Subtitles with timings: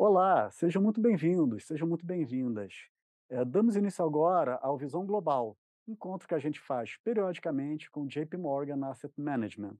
[0.00, 2.72] Olá, sejam muito bem-vindos, sejam muito bem-vindas.
[3.28, 8.36] Eh, damos início agora ao Visão Global, encontro que a gente faz periodicamente com JP
[8.36, 9.78] Morgan Asset Management,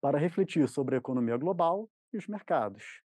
[0.00, 3.00] para refletir sobre a economia global e os mercados.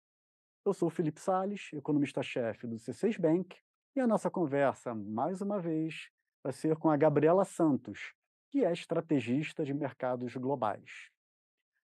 [0.64, 3.58] Eu sou Felipe Sales, economista-chefe do C6 Bank,
[3.96, 6.12] e a nossa conversa, mais uma vez,
[6.44, 8.14] vai ser com a Gabriela Santos,
[8.52, 11.10] que é estrategista de mercados globais.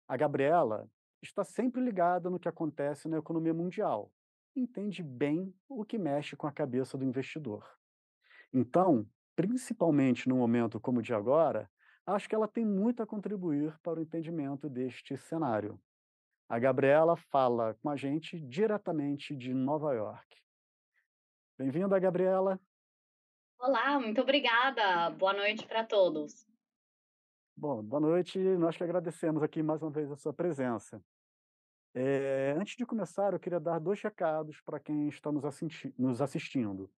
[0.06, 0.86] A Gabriela
[1.22, 4.12] está sempre ligada no que acontece na economia mundial,
[4.60, 7.64] entende bem o que mexe com a cabeça do investidor.
[8.52, 11.70] Então, principalmente num momento como o de agora,
[12.06, 15.80] acho que ela tem muito a contribuir para o entendimento deste cenário.
[16.48, 20.26] A Gabriela fala com a gente diretamente de Nova York.
[21.58, 22.60] Bem-vinda, Gabriela.
[23.58, 25.10] Olá, muito obrigada.
[25.10, 26.46] Boa noite para todos.
[27.56, 28.38] Bom, boa noite.
[28.38, 31.02] Nós que agradecemos aqui mais uma vez a sua presença.
[31.98, 36.20] Eh, antes de começar, eu queria dar dois recados para quem está nos assisti nos
[36.20, 36.90] assistindo.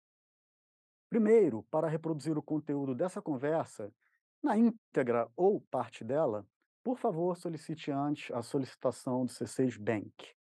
[1.07, 3.93] Primeiro, para reproduzir o conteúdo dessa conversa,
[4.41, 6.47] na íntegra ou parte dela,
[6.83, 10.33] por favor, solicite antes a solicitação do C6 Bank.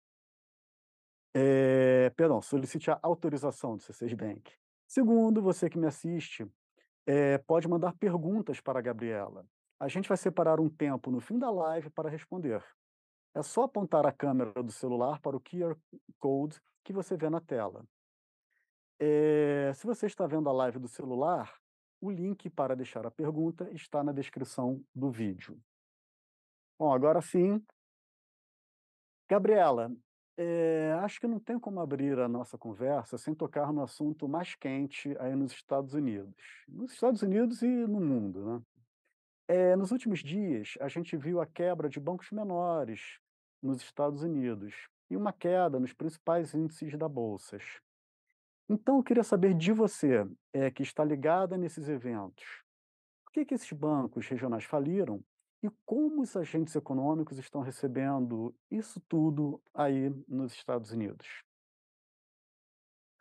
[1.35, 4.53] Eh, perdão, solicite a autorização do C6 Bank.
[4.87, 6.47] Segundo, você que me assiste,
[7.07, 9.45] eh, pode mandar perguntas para a Gabriela.
[9.81, 12.63] A gente vai separar um tempo no fim da live para responder.
[13.35, 15.77] É só apontar a câmera do celular para o QR
[16.21, 17.85] Code que você vê na tela.
[19.01, 21.53] Eh, se você está vendo a live do celular,
[22.01, 25.61] o link para deixar a pergunta está na descrição do vídeo.
[26.79, 27.61] Bom, agora sim.
[29.29, 29.91] Gabriela,
[30.37, 34.55] eh, acho que não tem como abrir a nossa conversa sem tocar no assunto mais
[34.55, 36.37] quente aí nos Estados Unidos.
[36.69, 38.63] Nos Estados Unidos e no mundo, né.
[39.49, 43.19] Eh, nos últimos dias, a gente viu a quebra de bancos menores
[43.65, 47.81] nos Estados Unidos e uma queda nos principais índices da bolsas.
[48.69, 52.63] Então eu queria saber de você, eh, que está ligada nesses eventos,
[53.25, 55.25] por que que esses bancos regionais faliram
[55.63, 61.45] e como os agentes econômicos estão recebendo isso tudo aí nos Estados Unidos?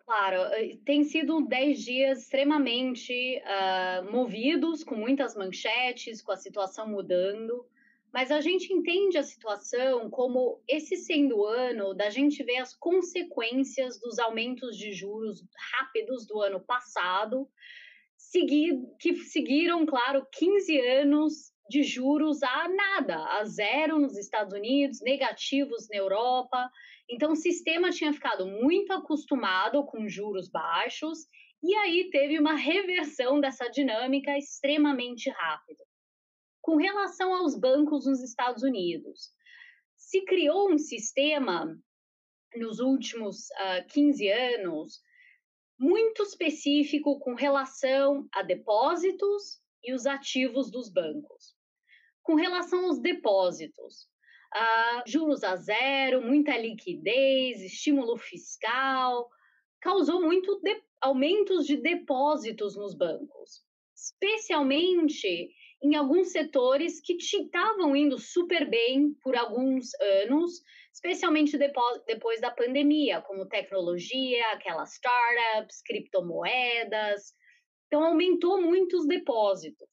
[0.05, 6.87] Claro, hã, tem sido 10 dias extremamente, hã, movidos, com muitas manchetes, com a situação
[6.87, 7.65] mudando,
[8.13, 12.75] mas a gente entende a situação como esse sendo o ano da gente ver as
[12.75, 17.49] consequências dos aumentos de juros rápidos do ano passado,
[18.99, 25.87] que seguiram, claro, 15 anos de juros a nada, a zero nos Estados Unidos, negativos
[25.89, 26.69] na Europa.
[27.09, 31.25] Então o sistema tinha ficado muito acostumado com juros baixos,
[31.63, 35.83] e aí teve uma reversão dessa dinâmica extremamente rápida.
[36.63, 39.33] Com relação aos bancos nos Estados Unidos,
[39.97, 41.77] se criou um sistema
[42.55, 45.01] nos últimos, hã, 15 anos,
[45.77, 51.53] muito específico com relação a depósitos e os ativos dos bancos.
[52.21, 54.07] Com relação aos depósitos,
[54.55, 59.29] hã, juros a zero, muita liquidez, estímulo fiscal,
[59.81, 65.53] causou muito de aumentos de depósitos nos bancos, especialmente
[65.83, 70.61] em alguns setores que estavam indo super bem por alguns anos,
[70.93, 77.33] especialmente depo depois da pandemia, como tecnologia, aquelas startups, criptomoedas,
[77.87, 79.89] então aumentou muito os depósitos.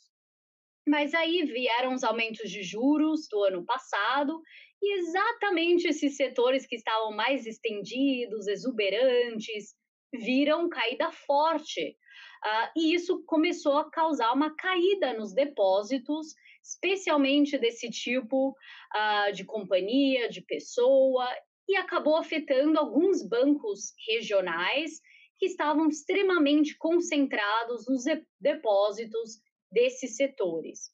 [0.87, 4.41] Mas aí vieram os aumentos de juros do ano passado,
[4.81, 9.75] e exatamente esses setores que estavam mais estendidos, exuberantes,
[10.13, 11.97] viram caída forte,
[12.45, 18.55] hã, e isso começou a causar uma caída nos depósitos, especialmente desse tipo,
[18.95, 21.27] hã, de companhia, de pessoa,
[21.69, 25.01] e acabou afetando alguns bancos regionais,
[25.39, 28.05] que estavam extremamente concentrados nos
[28.39, 29.41] depósitos
[29.73, 30.91] desses setores.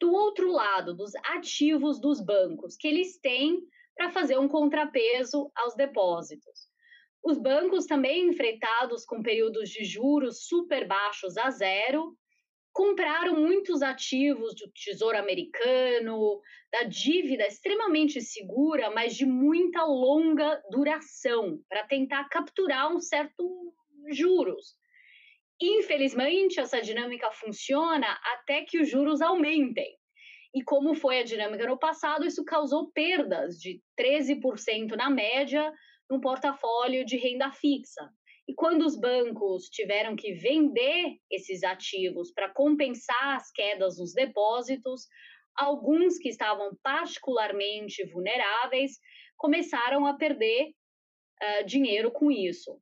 [0.00, 3.60] Do outro lado, dos ativos dos bancos, que eles têm
[3.94, 6.69] para fazer um contrapeso aos depósitos.
[7.22, 12.16] Os bancos também enfrentados com períodos de juros super baixos a zero,
[12.72, 16.40] compraram muitos ativos do tesouro americano,
[16.72, 23.74] da dívida extremamente segura, mas de muita longa duração, para tentar capturar um certo
[24.08, 24.78] juros.
[25.60, 29.94] Infelizmente, essa dinâmica funciona até que os juros aumentem.
[30.54, 35.72] E como foi a dinâmica no passado, isso causou perdas de 13% na média,
[36.10, 38.10] num portafólio de renda fixa.
[38.48, 45.06] E quando os bancos tiveram que vender esses ativos para compensar as quedas nos depósitos,
[45.54, 48.98] alguns que estavam particularmente vulneráveis
[49.36, 50.70] começaram a perder,
[51.42, 52.80] uh, dinheiro com isso.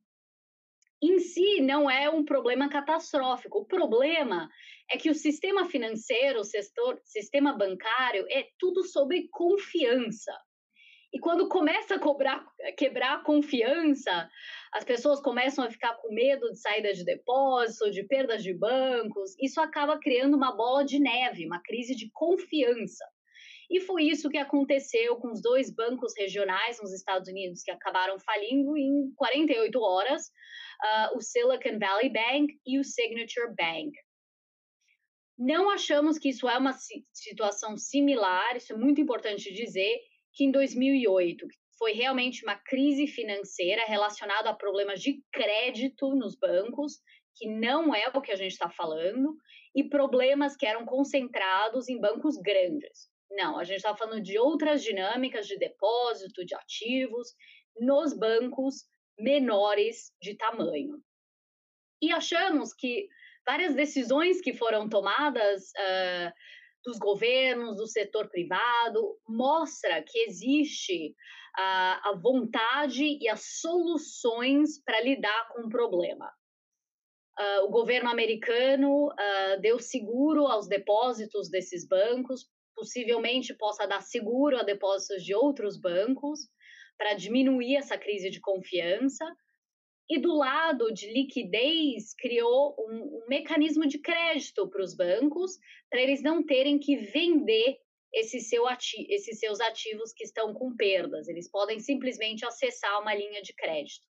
[1.01, 3.59] Em si, não é um problema catastrófico.
[3.59, 4.49] O problema
[4.91, 10.35] é que o sistema financeiro, o sistema bancário, é tudo sobre confiança.
[11.11, 12.45] E quando começa a cobrar,
[12.77, 14.29] quebrar a confiança,
[14.71, 19.35] as pessoas começam a ficar com medo de saída de depósito, de perdas de bancos.
[19.39, 23.03] Isso acaba criando uma bola de neve, uma crise de confiança.
[23.69, 28.19] E foi isso que aconteceu com os dois bancos regionais nos Estados Unidos que acabaram
[28.19, 33.91] falindo em 48 horas, uh, o Silicon Valley Bank e o Signature Bank.
[35.37, 36.73] Não achamos que isso é uma
[37.13, 39.99] situação similar, isso é muito importante dizer,
[40.39, 41.45] que em 2008
[41.77, 46.93] foi realmente uma crise financeira relacionada a problemas de crédito nos bancos,
[47.35, 49.35] que não é o que a gente está falando,
[49.75, 53.09] e problemas que eram concentrados em bancos grandes.
[53.29, 57.35] Não, a gente está falando de outras dinâmicas de depósito de ativos
[57.77, 58.85] nos bancos
[59.19, 61.03] menores de tamanho.
[62.01, 63.09] E achamos que
[63.45, 66.31] várias decisões que foram tomadas uh,
[66.89, 71.15] dos governos, do setor privado, mostra que existe
[71.55, 76.31] a, a vontade e as soluções para lidar com o problema.
[77.39, 84.57] Uh, o governo americano uh, deu seguro aos depósitos desses bancos, possivelmente possa dar seguro
[84.57, 86.39] a depósitos de outros bancos,
[86.97, 89.23] para diminuir essa crise de confiança.
[90.09, 95.59] E do lado de liquidez, criou um, um mecanismo de crédito para os bancos,
[95.89, 97.79] para eles não terem que vender
[98.11, 101.27] esse seu ati esses seus ativos que estão com perdas.
[101.27, 104.07] Eles podem simplesmente acessar uma linha de crédito.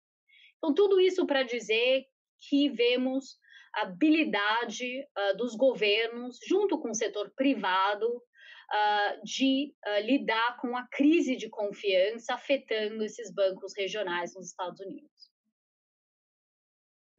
[0.57, 2.05] Então, tudo isso para dizer
[2.47, 3.37] que vemos
[3.75, 10.75] a habilidade uh, dos governos, junto com o setor privado, uh, de uh, lidar com
[10.75, 15.36] a crise de confiança afetando esses bancos regionais nos Estados Unidos.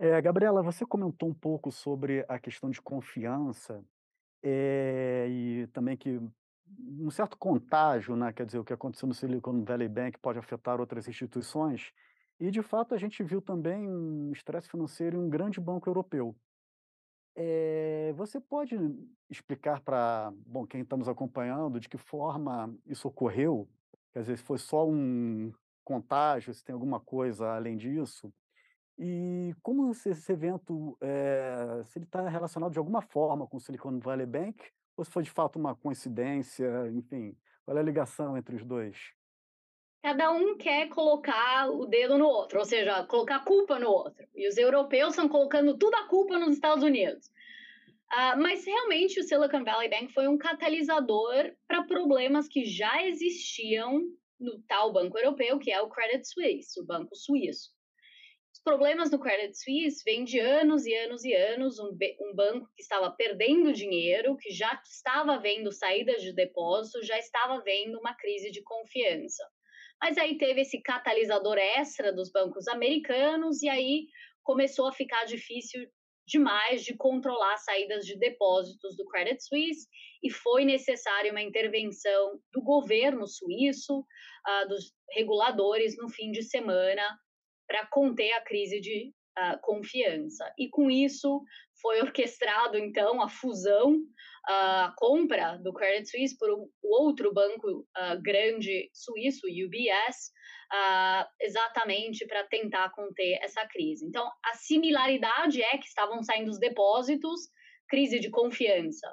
[0.01, 3.85] É, Gabriela, você comentou um pouco sobre a questão de confiança
[4.41, 6.21] é, e também que
[7.01, 10.79] um certo contágio, né, quer dizer, o que aconteceu no Silicon Valley Bank pode afetar
[10.79, 11.93] outras instituições.
[12.39, 16.37] E, de fato, a gente viu também um estresse financeiro em um grande banco europeu.
[17.35, 18.77] É, você pode
[19.29, 20.33] explicar para,
[20.69, 23.69] quem está nos acompanhando, de que forma isso ocorreu?
[24.13, 25.53] Quer dizer, se foi só um
[25.83, 28.33] contágio, se tem alguma coisa além disso?
[28.99, 34.01] E como esse, evento, é, se ele está relacionado de alguma forma com o Silicon
[34.01, 38.57] Valley Bank, ou se foi de fato uma coincidência, enfim, qual é a ligação entre
[38.57, 39.13] os dois?
[40.03, 44.27] Cada um quer colocar o dedo no outro, ou seja, colocar a culpa no outro.
[44.35, 47.29] E os europeus estão colocando toda a culpa nos Estados Unidos.
[48.11, 54.01] Uh, mas realmente o Silicon Valley Bank foi um catalisador para problemas que já existiam
[54.41, 57.78] no tal banco europeu, que é o Credit Suisse, o banco suíço.
[58.59, 62.69] Os problemas do Credit Suisse vêm de anos e anos e anos, um, um, banco
[62.75, 68.15] que estava perdendo dinheiro, que já estava vendo saídas de depósito, já estava vendo uma
[68.15, 69.49] crise de confiança.
[70.03, 74.09] Mas aí teve esse catalisador extra dos bancos americanos e aí
[74.43, 75.89] começou a ficar difícil
[76.27, 79.87] demais de controlar as saídas de depósitos do Credit Suisse
[80.21, 87.09] e foi necessária uma intervenção do governo suíço, uh, dos reguladores no fim de semana
[87.69, 90.51] para conter a crise de uh, confiança.
[90.59, 91.43] E com isso
[91.81, 94.01] foi orquestrado então a fusão,
[94.47, 100.33] a compra do Credit Suisse por um outro banco uh, grande suíço, UBS,
[100.71, 104.05] Uh, exatamente para tentar conter essa crise.
[104.05, 107.49] Então, a similaridade é que estavam saindo os depósitos,
[107.89, 109.11] crise de confiança,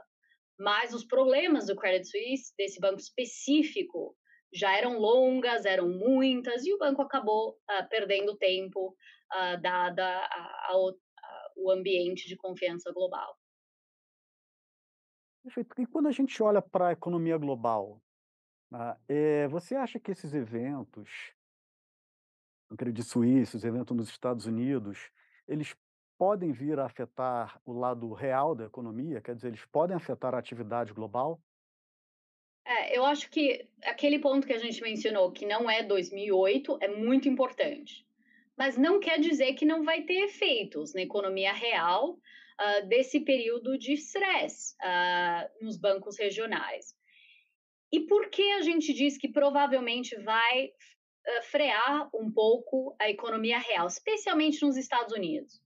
[0.59, 4.17] mas os problemas do Credit Suisse, desse banco específico,
[4.55, 8.95] já eram longas, eram muitas, e o banco acabou uh, perdendo tempo,
[9.33, 13.37] uh, dada a, a, a, o ambiente de confiança global.
[15.43, 15.81] Perfeito.
[15.81, 18.01] E quando a gente olha para a economia global,
[18.71, 21.33] uh, é, você acha que esses eventos,
[22.69, 25.11] o Credit Suisse, os eventos nos Estados Unidos,
[25.47, 25.75] eles
[26.17, 29.21] podem vir a afetar o lado real da economia?
[29.21, 31.41] Quer dizer, eles podem afetar a atividade global?
[32.65, 36.87] É, eu acho que aquele ponto que a gente mencionou, que não é 2008, é
[36.87, 38.05] muito importante.
[38.57, 43.77] Mas não quer dizer que não vai ter efeitos na economia real uh, desse período
[43.77, 46.95] de estresse uh, nos bancos regionais.
[47.91, 53.59] E por que a gente diz que provavelmente vai uh, frear um pouco a economia
[53.59, 55.61] real, especialmente nos Estados Unidos?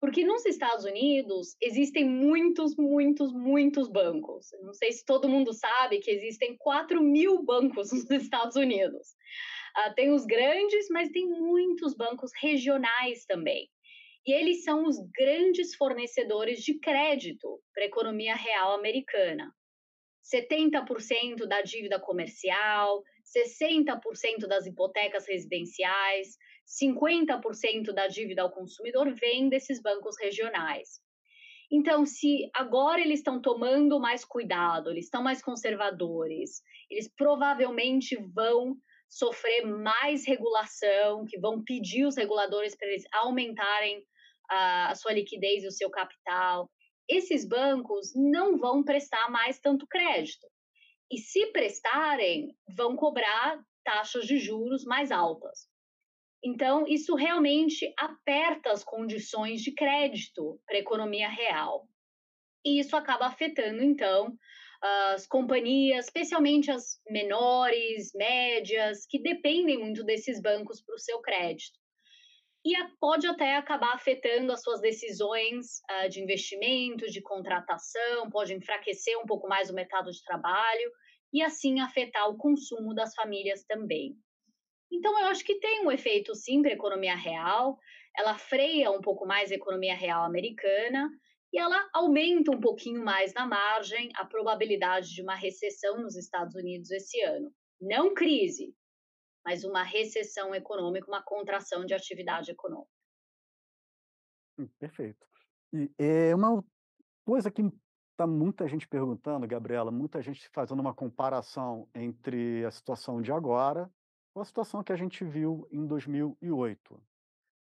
[0.00, 4.46] Porque nos Estados Unidos existem muitos, muitos, muitos bancos.
[4.62, 9.08] Não sei se todo mundo sabe que existem 4 mil bancos nos Estados Unidos.
[9.76, 13.68] Uh, tem os grandes, mas tem muitos bancos regionais também.
[14.24, 19.52] E eles são os grandes fornecedores de crédito para a economia real americana.
[20.32, 23.02] 70% da dívida comercial,
[23.36, 31.00] 60% das hipotecas residenciais, 50% da dívida ao consumidor vem desses bancos regionais.
[31.70, 38.76] Então, se agora eles estão tomando mais cuidado, eles estão mais conservadores, eles provavelmente vão
[39.08, 44.02] sofrer mais regulação, que vão pedir os reguladores para eles aumentarem
[44.50, 46.70] a, sua liquidez e o seu capital.
[47.08, 50.46] Esses bancos não vão prestar mais tanto crédito.
[51.10, 55.68] E se prestarem, vão cobrar taxas de juros mais altas.
[56.44, 61.88] Então, isso realmente aperta as condições de crédito para a economia real.
[62.64, 64.36] E isso acaba afetando, então,
[64.80, 71.78] as companhias, especialmente as menores, médias, que dependem muito desses bancos para o seu crédito.
[72.68, 79.18] E pode até acabar afetando as suas decisões uh, de investimento, de contratação, pode enfraquecer
[79.18, 80.92] um pouco mais o mercado de trabalho
[81.32, 84.14] e assim afetar o consumo das famílias também.
[84.92, 87.78] Então, eu acho que tem um efeito sim para a economia real,
[88.14, 91.08] ela freia um pouco mais a economia real americana
[91.50, 96.54] e ela aumenta um pouquinho mais na margem a probabilidade de uma recessão nos Estados
[96.54, 97.50] Unidos esse ano.
[97.80, 98.74] Não crise,
[99.44, 102.90] mas uma recessão econômica, uma contração de atividade econômica.
[104.58, 105.26] Hum, perfeito.
[105.72, 106.64] E é uma
[107.24, 107.62] coisa que
[108.12, 113.90] está muita gente perguntando, Gabriela, muita gente fazendo uma comparação entre a situação de agora
[114.34, 117.02] com a situação que a gente viu em 2008.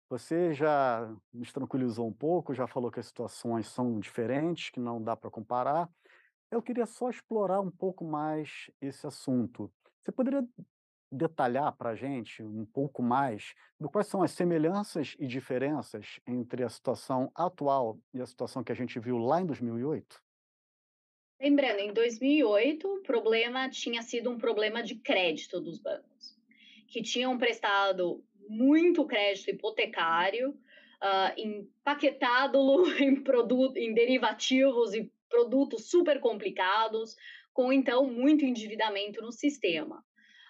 [0.10, 5.04] Você já nos tranquilizou um pouco, já falou que as situações são diferentes, que não
[5.04, 5.90] dá para comparar.
[6.50, 9.72] Eu queria só explorar um pouco mais esse assunto.
[10.02, 10.48] Você poderia
[11.12, 16.64] detalhar para a gente um pouco mais do quais são as semelhanças e diferenças entre
[16.64, 20.22] a situação atual e a situação que a gente viu lá em 2008?
[21.40, 26.36] Lembrando, em 2008, o problema tinha sido um problema de crédito dos bancos,
[26.88, 32.60] que tinham prestado muito crédito hipotecário, uh, empaquetado
[33.00, 37.16] em, produto, em derivativos e produtos super complicados,
[37.54, 40.04] com então muito endividamento no sistema.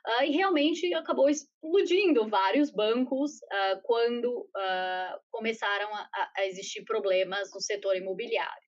[0.08, 7.54] Uh, e realmente acabou explodindo vários bancos uh, quando uh, começaram a, a, existir problemas
[7.54, 8.68] no setor imobiliário.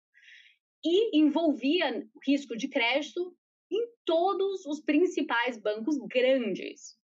[0.84, 3.34] E envolvia risco de crédito
[3.72, 6.98] em todos os principais bancos grandes,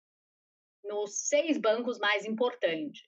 [0.82, 3.04] nos seis bancos mais importantes.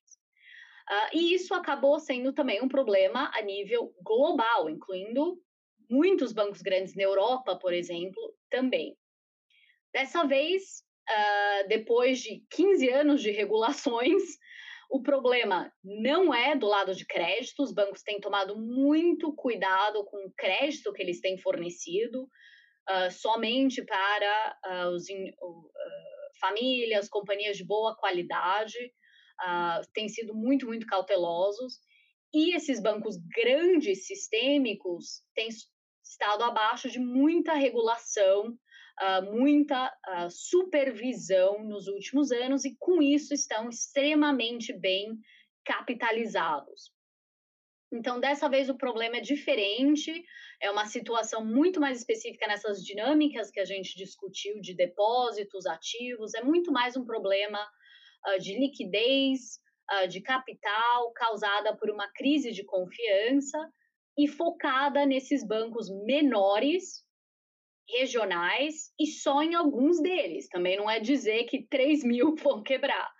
[1.12, 5.42] e isso acabou sendo também um problema a nível global, incluindo
[5.90, 8.96] muitos bancos grandes na Europa, por exemplo, também.
[9.92, 14.22] Dessa vez, uh, depois de 15 anos de regulações,
[14.88, 20.16] o problema não é do lado de crédito, os bancos têm tomado muito cuidado com
[20.26, 25.70] o crédito que eles têm fornecido, uh, somente para uh, os uh,
[26.40, 28.92] famílias, companhias de boa qualidade,
[29.92, 31.78] têm sido muito, muito cautelosos.
[32.32, 35.48] E esses bancos grandes, sistêmicos, têm
[36.02, 38.56] estado abaixo de muita regulação
[39.22, 45.18] muita uh, supervisão nos últimos anos e, com isso, estão extremamente bem
[45.64, 46.92] capitalizados.
[47.92, 50.24] Então, dessa vez, o problema é diferente,
[50.60, 56.34] é uma situação muito mais específica nessas dinâmicas que a gente discutiu de depósitos, ativos,
[56.34, 57.60] é muito mais um problema
[58.26, 59.60] uh, de liquidez,
[59.92, 63.58] uh, de capital, causada por uma crise de confiança
[64.18, 67.05] e focada nesses bancos menores,
[67.88, 70.48] regionais e só em alguns deles.
[70.48, 73.10] Também não é dizer que 3 mil vão quebrar.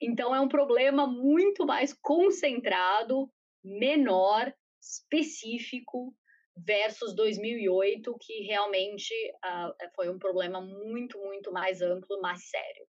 [0.00, 3.30] Então, é um problema muito mais concentrado,
[3.62, 6.14] menor, específico,
[6.56, 9.12] versus 2008, que realmente
[9.44, 12.86] uh, foi um problema muito, muito mais amplo, mais sério.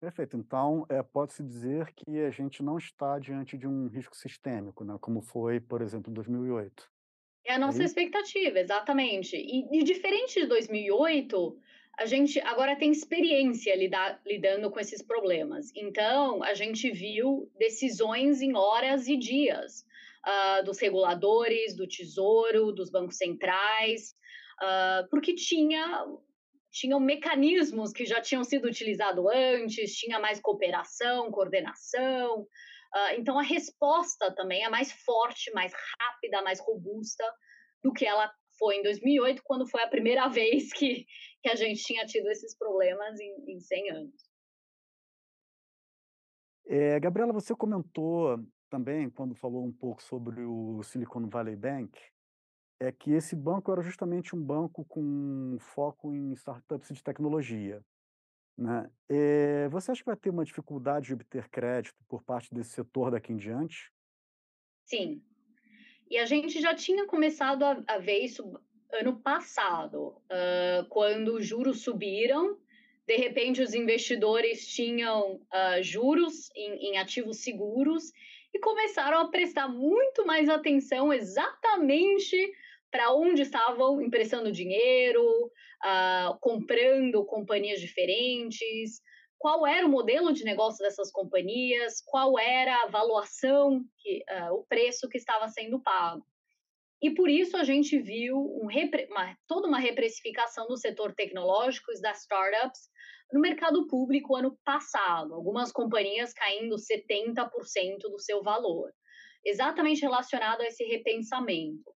[0.00, 0.36] Perfeito.
[0.36, 4.96] Então, é, pode-se dizer que a gente não está diante de um risco sistêmico, né,
[5.00, 6.95] como foi, por exemplo, em 2008.
[7.46, 9.36] É a nossa expectativa, exatamente.
[9.36, 11.56] E, e, diferente de 2008,
[11.96, 15.70] a gente agora tem experiência lidar, lidando com esses problemas.
[15.74, 19.86] Então, a gente viu decisões em horas e dias
[20.26, 24.16] uh, dos reguladores, do Tesouro, dos bancos centrais,
[24.60, 26.04] uh, porque tinha
[26.68, 32.46] tinham mecanismos que já tinham sido utilizados antes, tinha mais cooperação, coordenação,
[33.16, 37.24] então, a resposta também é mais forte, mais rápida, mais robusta
[37.82, 41.06] do que ela foi em 2008, quando foi a primeira vez que,
[41.42, 44.14] que a gente tinha tido esses problemas em, em 100 anos.
[46.68, 48.38] Eh, Gabriela, você comentou
[48.68, 51.96] também, quando falou um pouco sobre o Silicon Valley Bank,
[52.80, 57.82] é que esse banco era justamente um banco com foco em startups de tecnologia,
[58.58, 58.90] né.
[59.08, 63.10] Eh, você acha que vai ter uma dificuldade de obter crédito por parte desse setor
[63.10, 63.90] daqui em diante?
[64.88, 65.22] Sim.
[66.10, 68.60] E a gente já tinha começado a a ver isso
[68.92, 72.58] ano passado, hã, quando os juros subiram,
[73.06, 78.12] de repente os investidores tinham, hã, juros em em ativos seguros
[78.54, 82.36] e começaram a prestar muito mais atenção exatamente
[82.96, 85.52] para onde estavam emprestando dinheiro,
[85.84, 89.02] ah, comprando companhias diferentes,
[89.36, 94.64] qual era o modelo de negócio dessas companhias, qual era a valuação que hã, o
[94.64, 96.24] preço que estava sendo pago.
[97.02, 101.92] E por isso a gente viu um repre uma toda uma reprecificação do setor tecnológico
[101.92, 102.88] e das startups
[103.30, 108.90] no mercado público ano passado, algumas companhias caindo 70% do seu valor,
[109.44, 111.95] exatamente relacionado a esse repensamento.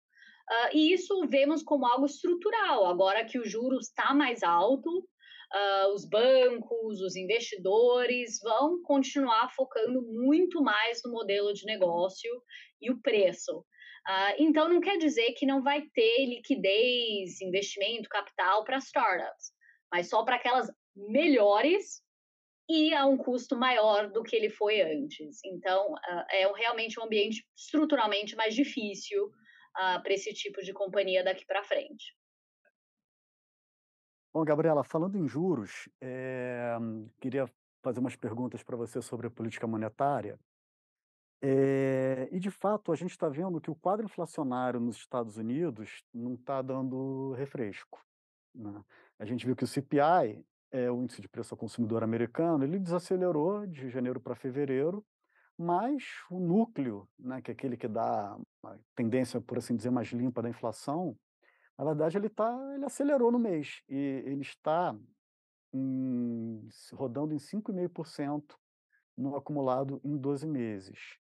[0.51, 5.07] Hã, e isso vemos como algo estrutural, agora que o juros está mais alto,
[5.55, 12.31] hã, os bancos, os investidores vão continuar focando muito mais no modelo de negócio
[12.81, 13.65] e o preço.
[14.07, 19.53] Ah, então não quer dizer que não vai ter liquidez, investimento, capital para startups,
[19.93, 22.03] mas só para aquelas melhores
[22.69, 25.39] e a um custo maior do que ele foi antes.
[25.45, 25.95] Então,
[26.31, 29.31] é realmente um ambiente estruturalmente mais difícil,
[29.79, 32.17] ah, para esse tipo de companhia daqui para frente.
[34.35, 36.77] Bom, Gabriela, falando em juros, eh,
[37.21, 37.49] queria
[37.81, 40.39] fazer umas perguntas para você sobre a política monetária.
[41.41, 46.03] Eh, e de fato, a gente está vendo que o quadro inflacionário nos Estados Unidos
[46.13, 48.05] não está dando refresco,
[48.53, 48.85] né.
[49.17, 52.81] A gente viu que o CPI, eh, o índice de preço ao consumidor americano, ele
[52.81, 55.05] desacelerou de janeiro para fevereiro,
[55.59, 60.09] mas o núcleo, né, que é aquele que dá uma tendência, por assim dizer, mais
[60.09, 61.17] limpa da inflação,
[61.77, 64.97] na verdade ele tá ele acelerou no mês e ele está
[65.73, 68.55] em rodando em 5,5%
[69.17, 71.19] no acumulado em 12 meses.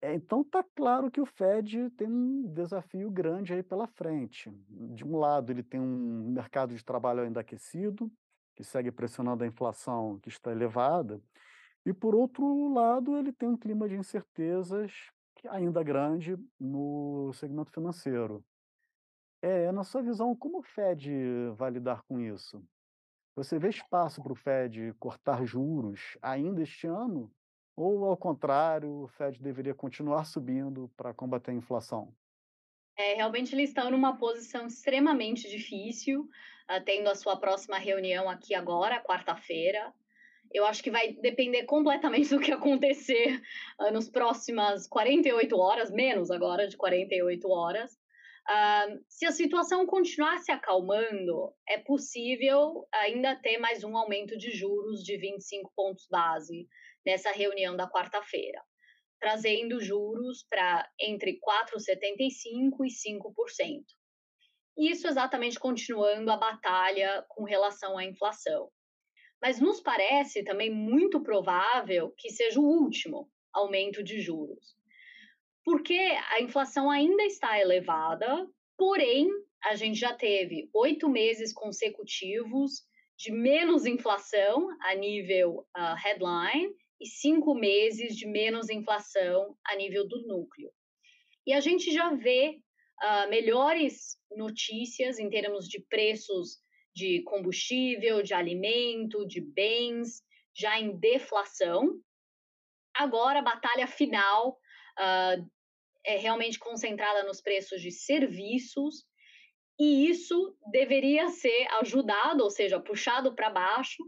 [0.00, 4.50] É, então tá claro que o Fed tem um desafio grande aí pela frente.
[4.68, 8.10] De um lado, ele tem um mercado de trabalho ainda aquecido,
[8.54, 11.20] que segue pressionando a inflação que está elevada,
[11.86, 14.92] e por outro lado, ele tem um clima de incertezas
[15.48, 18.44] ainda grande no segmento financeiro.
[19.42, 21.10] Eh, na sua visão, como o Fed
[21.56, 22.64] vai lidar com isso?
[23.36, 27.32] Você vê espaço para o Fed cortar juros ainda este ano?
[27.76, 32.14] Ou, ao contrário, o Fed deveria continuar subindo para combater a inflação?
[32.96, 36.28] É, realmente eles estão numa posição extremamente difícil,
[36.68, 39.94] hã, tendo a sua próxima reunião aqui agora, quarta-feira.
[40.52, 43.40] Eu acho que vai depender completamente do que acontecer,
[43.80, 47.98] hã, nos próximas 48 horas, menos agora de 48 horas.
[48.48, 54.50] Hã, se a situação continuar se acalmando, é possível ainda ter mais um aumento de
[54.50, 56.66] juros de 25 pontos base,
[57.04, 58.60] nessa reunião da quarta-feira,
[59.20, 63.84] trazendo juros para entre 4,75% e 5%.
[64.78, 68.70] Isso exatamente continuando a batalha com relação à inflação.
[69.40, 74.76] Mas nos parece também muito provável que seja o último aumento de juros.
[75.64, 75.98] Porque
[76.30, 79.28] a inflação ainda está elevada, porém,
[79.62, 87.06] a gente já teve 8 meses consecutivos de menos inflação a nível, hã, headline e
[87.06, 90.70] 5 meses de menos inflação a nível do núcleo.
[91.46, 92.60] E a gente já vê,
[93.02, 96.58] hã, melhores notícias em termos de preços
[96.98, 100.20] de combustível, de alimento, de bens,
[100.52, 102.00] já em deflação.
[102.92, 104.58] Agora a batalha final,
[104.98, 105.46] hã,
[106.04, 109.06] é realmente concentrada nos preços de serviços,
[109.78, 114.02] e isso deveria ser ajudado, ou seja, puxado para baixo,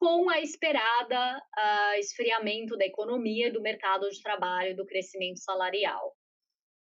[0.00, 6.12] com a esperada, hã, esfriamento da economia do mercado de trabalho, do crescimento salarial.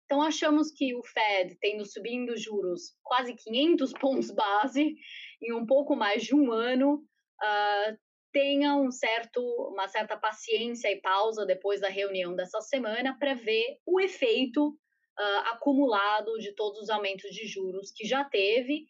[0.06, 4.96] Então achamos que o Fed tendo subindo juros quase 500 pontos base,
[5.42, 7.04] em um pouco mais de 1 ano,
[7.44, 7.98] hã,
[8.34, 9.42] tenha um certo
[9.74, 14.78] uma certa paciência e pausa depois da reunião dessa semana para ver o efeito,
[15.20, 18.86] hã, acumulado de todos os aumentos de juros que já teve,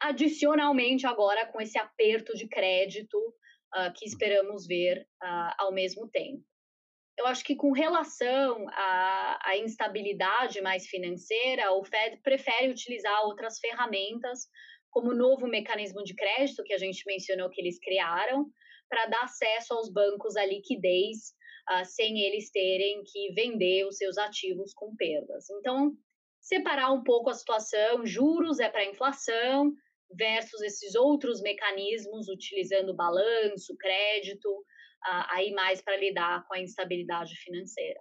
[0.00, 3.18] adicionalmente agora com esse aperto de crédito,
[3.74, 6.44] hã, que esperamos ver, ah, ao mesmo tempo.
[7.18, 13.58] Eu acho que com relação à à instabilidade mais financeira, o Fed prefere utilizar outras
[13.60, 14.48] ferramentas,
[14.90, 18.50] como novo mecanismo de crédito que a gente mencionou que eles criaram,
[18.88, 21.34] para dar acesso aos bancos à liquidez,
[21.70, 25.48] uh, sem eles terem que vender os seus ativos com perdas.
[25.50, 25.92] Então,
[26.40, 29.72] separar um pouco a situação, juros é para inflação
[30.10, 37.34] versus esses outros mecanismos utilizando balanço, crédito, uh, aí mais para lidar com a instabilidade
[37.36, 38.00] financeira.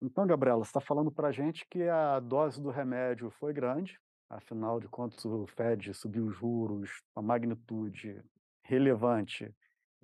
[0.00, 3.98] Então, Gabriela, você está falando para a gente que a dose do remédio foi grande,
[4.28, 8.22] afinal de contas o Fed subiu os juros, a magnitude
[8.62, 9.54] relevante,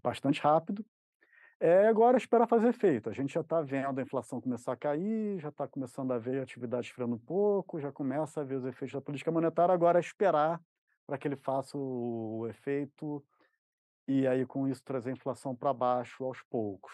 [0.03, 0.85] bastante rápido,
[1.61, 3.09] é, agora espera fazer efeito.
[3.11, 6.41] A gente já está vendo a inflação começar a cair, já está começando a ver
[6.41, 9.99] a atividade esfriando um pouco, já começa a ver os efeitos da política monetária, agora
[9.99, 10.61] é esperar
[11.07, 13.25] para que ele faça o efeito
[14.09, 16.93] e aí com isso trazer a inflação para baixo aos poucos.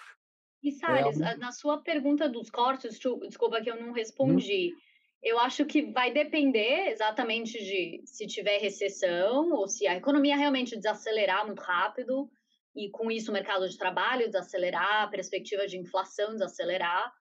[0.63, 3.93] E É Salles, um na sua pergunta dos cortes, desculpa que eu não Uhum.
[3.93, 4.75] respondi.
[5.23, 10.77] Eu acho que vai depender exatamente de se tiver recessão ou se a economia realmente
[10.77, 12.31] desacelerar muito rápido
[12.75, 17.13] e com isso o mercado de trabalho desacelerar, a perspectiva de inflação desacelerar.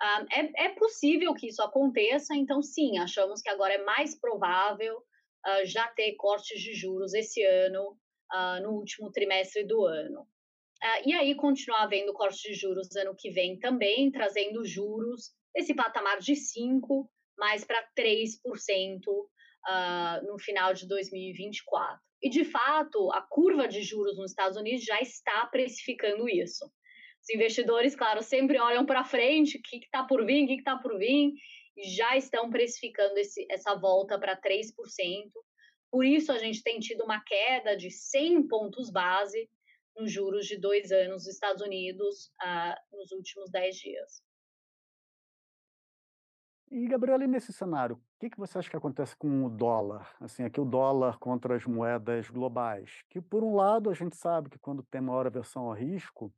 [0.00, 4.96] Ah, é, é possível que isso aconteça, então sim, achamos que agora é mais provável
[4.96, 7.96] uh, já ter cortes de juros esse ano,
[8.32, 10.22] uh, no último trimestre do ano.
[10.22, 15.74] Uh, e aí continuar havendo cortes de juros ano que vem também, trazendo juros, esse
[15.74, 17.06] patamar de 5%
[17.38, 19.00] mais para 3%
[20.24, 22.00] no final de 2024.
[22.22, 26.64] E, de fato, a curva de juros nos Estados Unidos já está precificando isso.
[27.20, 30.76] Os investidores, claro, sempre olham para frente, o que está por vir, o que está
[30.76, 31.32] por vir,
[31.76, 34.72] e já estão precificando esse, essa volta para 3%.
[35.90, 39.48] Por isso, a gente tem tido uma queda de 100 pontos base
[39.96, 44.22] nos juros de dois anos dos Estados Unidos uh, nos últimos 10 dias.
[46.74, 50.10] E, Gabriela, e nesse cenário, o que, que você acha que acontece com o dólar?
[50.18, 53.04] Assim, aqui o dólar contra as moedas globais.
[53.10, 56.32] Que, por um lado, a gente sabe que quando tem maior aversão ao risco,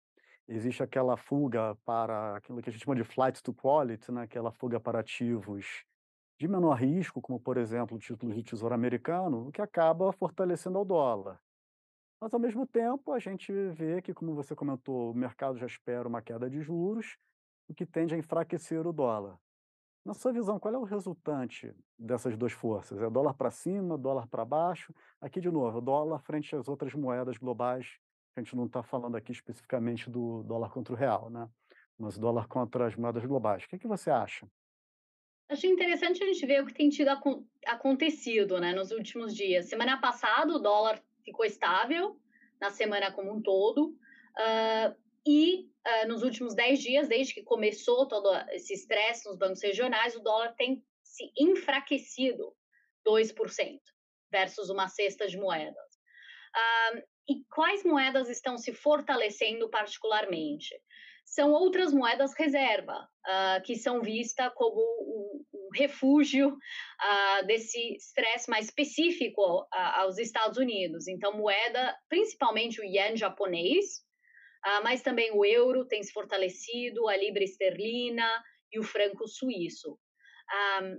[0.49, 4.23] existe aquela fuga para aquilo que a gente chama de flight to quality, né?
[4.23, 5.85] aquela fuga para ativos
[6.37, 10.81] de menor risco, como, por exemplo, o título de tesouro americano, o que acaba fortalecendo
[10.81, 11.40] o dólar.
[12.20, 16.09] Mas, ao mesmo tempo, a gente vê que, como você comentou, o mercado já espera
[16.09, 17.16] uma queda de juros,
[17.68, 19.38] o que tende a enfraquecer o dólar.
[20.05, 23.01] Na sua visão, qual é o resultante dessas duas forças?
[23.01, 24.95] É dólar para cima, dólar para baixo?
[25.19, 27.99] Aqui, de novo, dólar frente às outras moedas globais.
[28.37, 31.49] A gente não está falando aqui especificamente do dólar contra o real, né?
[31.99, 33.64] Mas dólar contra as moedas globais.
[33.64, 34.47] O que, que você acha?
[35.49, 37.09] Achei interessante a gente ver o que tem tido
[37.67, 39.67] acontecido né, nos últimos dias.
[39.67, 42.21] Semana passada, o dólar ficou estável,
[42.61, 43.97] na semana como um todo.
[44.37, 49.63] Uh, e uh, nos últimos 10 dias, desde que começou todo esse estresse nos bancos
[49.63, 52.55] regionais, o dólar tem se enfraquecido
[53.07, 53.81] 2%
[54.31, 55.95] versus uma cesta de moedas.
[56.55, 60.75] Uh, e quais moedas estão se fortalecendo particularmente?
[61.25, 68.51] São outras moedas reserva, uh, que são vistas como um, um refúgio uh, desse estresse
[68.51, 71.09] mais específico aos Estados Unidos.
[71.09, 74.05] Então, moeda, principalmente o yen japonês,
[74.64, 78.27] ah, mas também o euro tem se fortalecido, a libra esterlina
[78.72, 79.98] e o franco suíço.
[80.50, 80.94] Ah,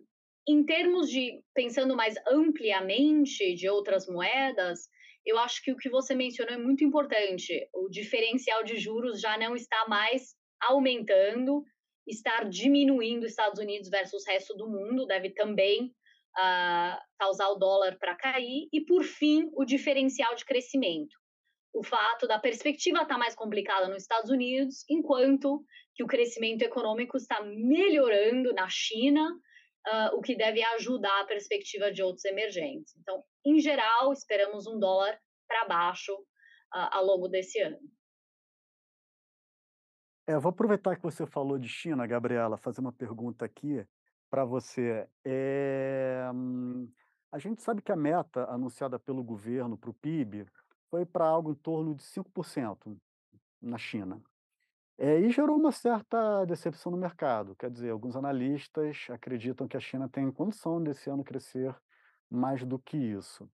[0.47, 4.87] em termos de, pensando mais ampliamente de outras moedas,
[5.25, 7.67] eu acho que o que você mencionou é muito importante.
[7.73, 11.63] O diferencial de juros já não está mais aumentando,
[12.07, 15.87] estar diminuindo Estados Unidos versus o resto do mundo deve também
[16.37, 18.69] uh, causar o dólar para cair.
[18.71, 21.15] E, por fim, o diferencial de crescimento
[21.75, 26.61] o fato da perspectiva estar tá mais complicada nos Estados Unidos, enquanto que o crescimento
[26.61, 29.29] econômico está melhorando na China,
[29.85, 32.95] uh, o que deve ajudar a perspectiva de outros emergentes.
[32.97, 37.77] Então, em geral, esperamos um dólar para baixo uh, ao longo desse ano.
[40.27, 43.85] É, vou aproveitar que você falou de China, Gabriela, fazer uma pergunta aqui
[44.29, 45.07] para você.
[45.23, 46.23] É,
[47.31, 50.47] a gente sabe que a meta anunciada pelo governo para o PIB
[50.95, 52.97] foi para algo em torno de 5%
[53.61, 54.21] na China.
[54.97, 57.53] É, e gerou uma certa decepção no mercado.
[57.57, 61.75] Quer dizer, alguns analistas acreditam que a China tem condição desse ano crescer
[62.29, 63.45] mais do que isso.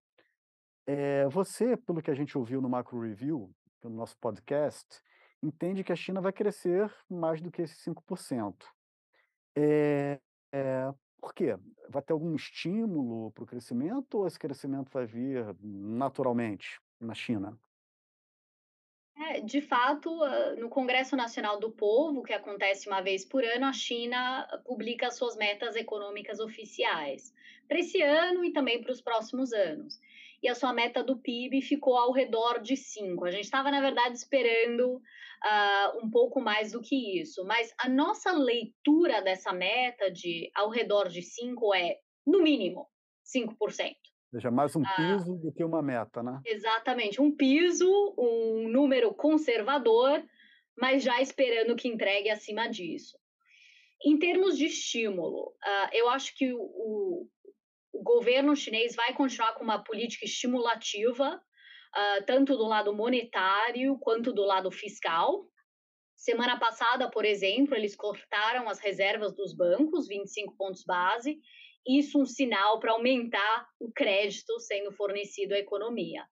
[0.86, 3.52] É, você, pelo que a gente ouviu no Macro Review,
[3.82, 5.02] no nosso podcast,
[5.42, 8.54] entende que a China vai crescer mais do que esse 5%.
[9.56, 10.20] É,
[10.52, 11.58] é, por quê?
[11.88, 16.80] Vai ter algum estímulo para o crescimento ou esse crescimento vai vir naturalmente?
[17.04, 17.58] Na China?
[19.16, 20.10] É, de fato,
[20.58, 25.36] no Congresso Nacional do Povo, que acontece uma vez por ano, a China publica suas
[25.36, 27.32] metas econômicas oficiais
[27.68, 30.00] para esse ano e também para os próximos anos.
[30.42, 33.24] e a sua meta do PIB ficou ao redor de 5.
[33.24, 37.88] A gente estava, na verdade, esperando uh, um pouco mais do que isso, mas a
[37.88, 42.88] nossa leitura dessa meta de ao redor de 5 é, no mínimo,
[43.24, 43.94] 5%.
[44.32, 44.96] Seja, mais um ah.
[44.96, 46.40] piso do que uma meta, né?
[46.46, 50.24] Exatamente, um piso, um número conservador,
[50.74, 53.18] mas já esperando que entregue acima disso.
[54.02, 57.28] Em termos de estímulo, uh, eu acho que o, o,
[58.02, 64.44] governo chinês vai continuar com uma política estimulativa, uh, tanto do lado monetário quanto do
[64.46, 65.46] lado fiscal.
[66.16, 71.38] Semana passada, por exemplo, eles cortaram as reservas dos bancos, 25 pontos base,
[71.86, 76.24] isso um sinal para aumentar o crédito sendo fornecido à economia.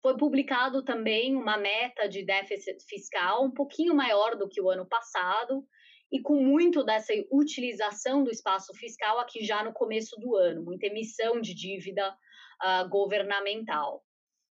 [0.00, 4.86] Foi publicado também uma meta de déficit fiscal um pouquinho maior do que o ano
[4.86, 5.66] passado
[6.10, 10.86] e com muito dessa utilização do espaço fiscal aqui já no começo do ano, muita
[10.86, 12.16] emissão de dívida
[12.62, 14.02] uh, governamental.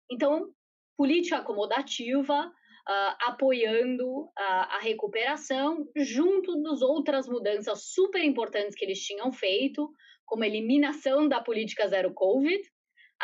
[0.10, 0.52] Então,
[0.98, 9.00] política acomodativa, uh, apoiando uh, a recuperação, junto das outras mudanças super importantes que eles
[9.00, 9.92] tinham feito,
[10.34, 12.60] como a eliminação da política zero Covid,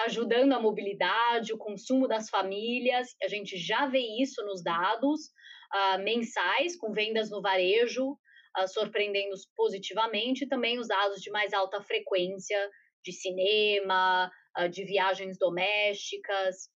[0.05, 3.15] ajudando a mobilidade, o consumo das famílias.
[3.23, 5.21] A gente já vê isso nos dados
[5.73, 11.81] uh, mensais, com vendas no varejo uh, surpreendendo positivamente, também os dados de mais alta
[11.81, 12.69] frequência
[13.03, 16.69] de cinema, uh, de viagens domésticas.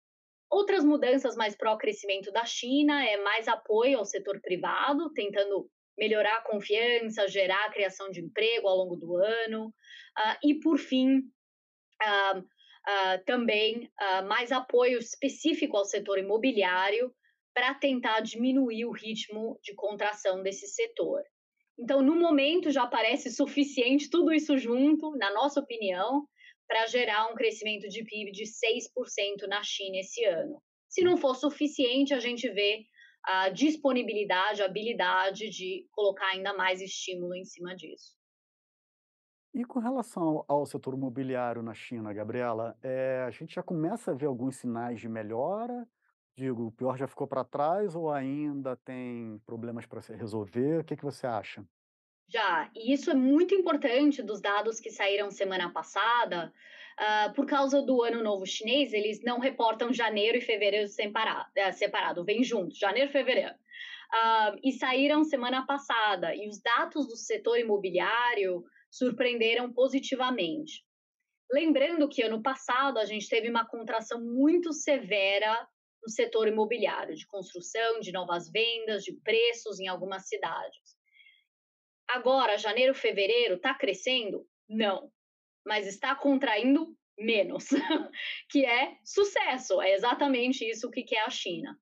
[0.50, 5.70] Outras mudanças mais pró-crescimento da China é mais apoio ao setor privado, tentando
[6.02, 9.68] melhorar a confiança, gerar a criação de emprego ao longo do ano.
[9.68, 13.88] Uh, e, por fim, uh, uh, também
[14.28, 17.14] mais apoio específico ao setor imobiliário
[17.54, 21.22] para tentar diminuir o ritmo de contração desse setor.
[21.78, 26.26] Então, no momento, já parece suficiente tudo isso junto, na nossa opinião,
[26.68, 30.62] para gerar um crescimento de PIB de 6% na China esse ano.
[30.90, 32.86] Se não for suficiente, a gente vê
[33.24, 38.20] a disponibilidade, a habilidade de colocar ainda mais estímulo em cima disso.
[39.54, 44.14] E com relação ao setor imobiliário na China, Gabriela, é, a gente já começa a
[44.14, 45.86] ver alguns sinais de melhora?
[46.38, 50.80] Digo, o pior já ficou para trás ou ainda tem problemas para se resolver?
[50.80, 51.66] O que, que você acha?
[52.32, 56.54] Já, e isso é muito importante dos dados que saíram semana passada,
[56.98, 61.74] uh, por causa do Ano Novo Chinês, eles não reportam janeiro e fevereiro separado, uh,
[61.74, 63.54] separado vem junto, janeiro e fevereiro.
[63.54, 70.86] Uh, e saíram semana passada, e os dados do setor imobiliário surpreenderam positivamente.
[71.52, 75.68] Lembrando que ano passado a gente teve uma contração muito severa
[76.02, 80.91] no setor imobiliário, de construção, de novas vendas, de preços em algumas cidades.
[82.14, 84.46] Agora, janeiro, fevereiro, está crescendo?
[84.68, 85.10] Não.
[85.66, 87.70] Mas está contraindo menos,
[88.50, 89.82] que é sucesso.
[89.82, 91.78] É exatamente isso que quer a China.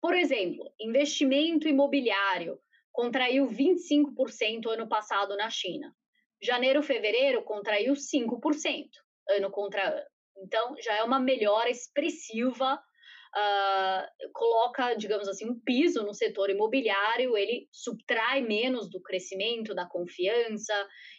[0.00, 2.60] Por exemplo, investimento imobiliário
[2.92, 5.92] contraiu 25% ano passado na China.
[6.40, 8.88] Janeiro, fevereiro contraiu 5%
[9.30, 10.06] ano contra ano.
[10.38, 12.80] Então, já é uma melhora expressiva
[13.36, 19.86] uh, coloca, digamos assim, um piso no setor imobiliário, ele subtrai menos do crescimento, da
[19.86, 20.74] confiança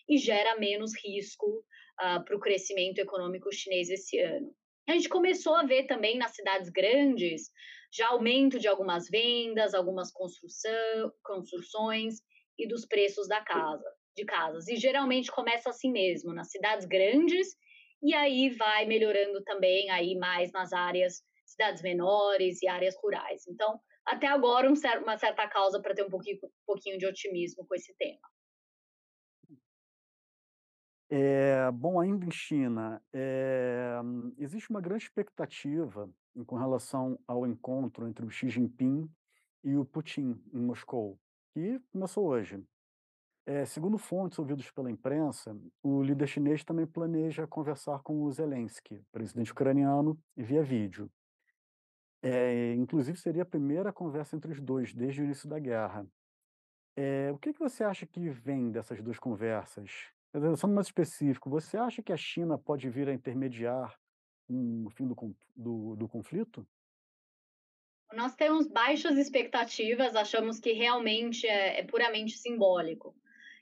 [0.09, 4.51] e gera menos risco uh, para o crescimento econômico chinês esse ano.
[4.89, 7.51] A gente começou a ver também nas cidades grandes
[7.91, 12.15] já aumento de algumas vendas, algumas construção, construções
[12.57, 14.67] e dos preços da casa, de casas.
[14.67, 17.55] E geralmente começa assim mesmo, nas cidades grandes,
[18.01, 23.47] e aí vai melhorando também aí mais nas áreas cidades menores e áreas rurais.
[23.47, 27.05] Então, até agora, um cer uma certa causa para ter um pouquinho, um pouquinho de
[27.05, 28.27] otimismo com esse tema.
[31.09, 33.95] É, bom, ainda em China, é,
[34.37, 36.09] existe uma grande expectativa
[36.45, 39.09] com relação ao encontro entre o Xi Jinping
[39.63, 41.17] e o Putin em Moscou,
[41.53, 42.61] que começou hoje.
[43.45, 49.01] É, segundo fontes ouvidas pela imprensa, o líder chinês também planeja conversar com o Zelensky,
[49.09, 51.09] presidente ucraniano, via vídeo.
[52.29, 56.05] É, inclusive seria a primeira conversa entre os dois desde o início da guerra.
[56.95, 60.09] É, o que, que você acha que vem dessas duas conversas?
[60.57, 63.97] Sendo mais específico, você acha que a China pode vir a intermediar
[64.49, 65.15] um fim do,
[65.55, 66.67] do, do conflito?
[68.13, 73.15] Nós temos baixas expectativas, achamos que realmente é, é puramente simbólico.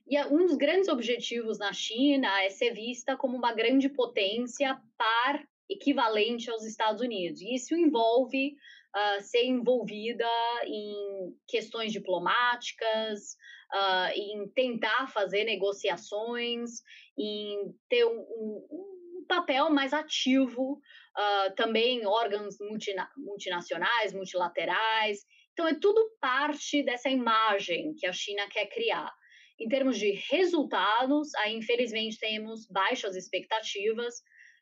[0.07, 5.47] E um dos grandes objetivos na China é ser vista como uma grande potência par
[5.69, 7.41] equivalente aos Estados Unidos.
[7.41, 8.55] E isso envolve
[8.95, 10.29] uh, ser envolvida
[10.65, 13.35] em questões diplomáticas,
[13.73, 16.81] uh, em tentar fazer negociações,
[17.17, 25.25] em ter um, um, um papel mais ativo, uh, também órgãos multina multinacionais, multilaterais.
[25.53, 29.11] Então, é tudo parte dessa imagem que a China quer criar.
[29.57, 34.15] Em termos de resultados, aí, infelizmente, temos baixas expectativas,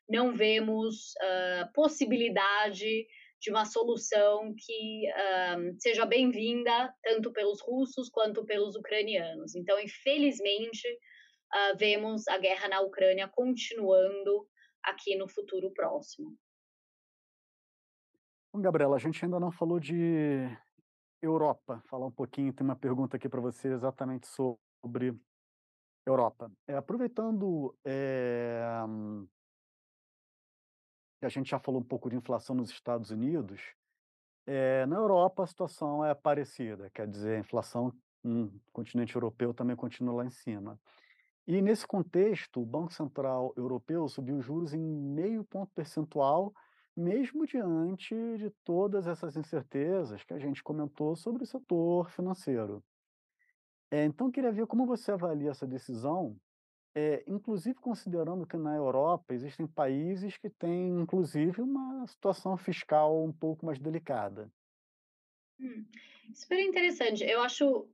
[0.08, 3.06] não vemos uh, possibilidade
[3.40, 9.54] de uma solução que uh, seja bem-vinda tanto pelos russos quanto pelos ucranianos.
[9.54, 14.48] Então, infelizmente, uh, vemos a guerra na Ucrânia continuando
[14.82, 16.34] aqui no futuro próximo.
[18.52, 20.48] Bom, Gabriela, a gente ainda não falou de
[21.20, 21.82] Europa.
[21.88, 25.14] Falar um pouquinho, tem uma pergunta aqui para você exatamente sobre
[26.06, 26.52] Europa.
[26.68, 28.62] É, aproveitando é,
[31.24, 33.62] que a gente já falou um pouco de inflação nos Estados Unidos,
[34.46, 39.74] é, na Europa a situação é parecida, quer dizer, a inflação no continente europeu também
[39.74, 40.78] continua lá em cima.
[41.46, 46.52] E nesse contexto, o Banco Central Europeu subiu os juros em meio ponto percentual,
[46.94, 52.84] mesmo diante de todas essas incertezas que a gente comentou sobre o setor financeiro.
[53.90, 56.36] É, então, queria ver como você avalia essa decisão,
[56.94, 63.32] é, inclusive considerando que na Europa existem países que têm, inclusive, uma situação fiscal um
[63.32, 64.50] pouco mais delicada.
[65.58, 65.84] Hum,
[66.32, 67.24] super interessante.
[67.24, 67.88] Eu acho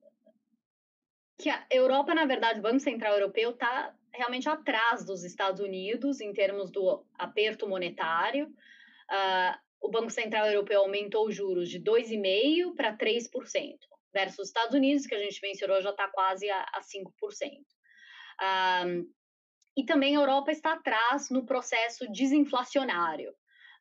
[1.38, 6.20] que a Europa, na verdade, o Banco Central Europeu está realmente atrás dos Estados Unidos
[6.20, 8.48] em termos do aperto monetário.
[8.48, 13.78] Uh, o Banco Central Europeu aumentou os juros de 2,5% para 3%,
[14.12, 17.10] versus os Estados Unidos, que a gente mencionou, já está quase a, a 5%.
[18.40, 19.06] Uh,
[19.76, 23.30] e também a Europa está atrás no processo desinflacionário.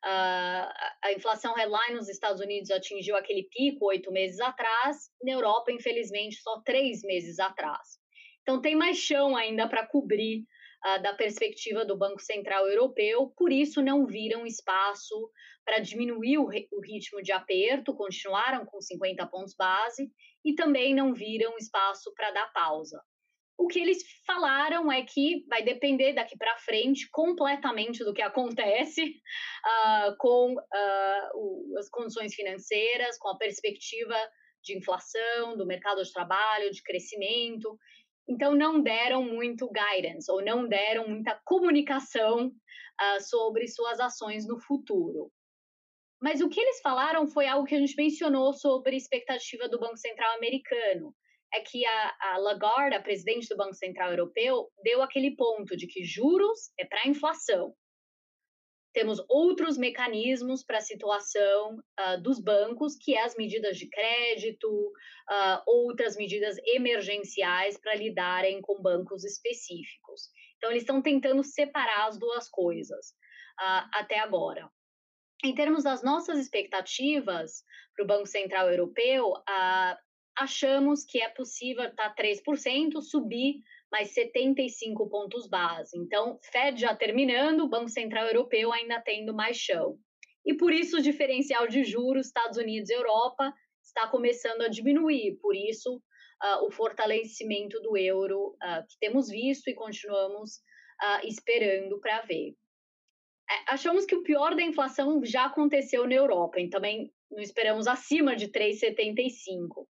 [0.02, 5.70] Uh, a inflação headline nos Estados Unidos atingiu aquele pico oito meses atrás, na Europa,
[5.70, 7.98] infelizmente, só três meses atrás.
[8.42, 10.44] Então, tem mais chão ainda para cobrir
[10.86, 15.30] uh, da perspectiva do Banco Central Europeu, por isso não viram espaço
[15.64, 20.10] para diminuir o, o ritmo de aperto, continuaram com 50 pontos base,
[20.42, 23.02] e também não viram espaço para dar pausa.
[23.60, 29.02] O que eles falaram é que vai depender daqui para frente completamente do que acontece
[29.04, 34.16] uh, com uh, o, as condições financeiras, com a perspectiva
[34.64, 37.78] de inflação, do mercado de trabalho, de crescimento.
[38.26, 44.58] Então, não deram muito guidance, ou não deram muita comunicação uh, sobre suas ações no
[44.58, 45.30] futuro.
[46.18, 49.98] Mas o que eles falaram foi algo que a gente mencionou sobre expectativa do Banco
[49.98, 51.14] Central americano
[51.52, 55.86] é que a, a Lagarde, a presidente do Banco Central Europeu, deu aquele ponto de
[55.86, 57.74] que juros é para inflação.
[58.92, 64.68] Temos outros mecanismos para a situação uh, dos bancos, que é as medidas de crédito,
[64.68, 70.28] uh, outras medidas emergenciais para lidarem com bancos específicos.
[70.56, 73.10] Então, eles estão tentando separar as duas coisas
[73.60, 74.68] uh, até agora.
[75.44, 77.62] Em termos das nossas expectativas
[77.94, 79.32] para o Banco Central Europeu,
[80.40, 85.98] achamos que é possível estar tá 3%, subir mais 75 pontos base.
[85.98, 89.98] Então, Fed já terminando, Banco Central Europeu ainda tendo mais chão.
[90.44, 95.36] E por isso o diferencial de juros Estados Unidos e Europa está começando a diminuir.
[95.42, 100.56] Por isso, uh, o fortalecimento do euro uh, que temos visto e continuamos
[101.02, 102.54] uh, esperando para ver.
[103.50, 107.86] É, achamos que o pior da inflação já aconteceu na Europa, e também não esperamos
[107.86, 109.86] acima de 3,75.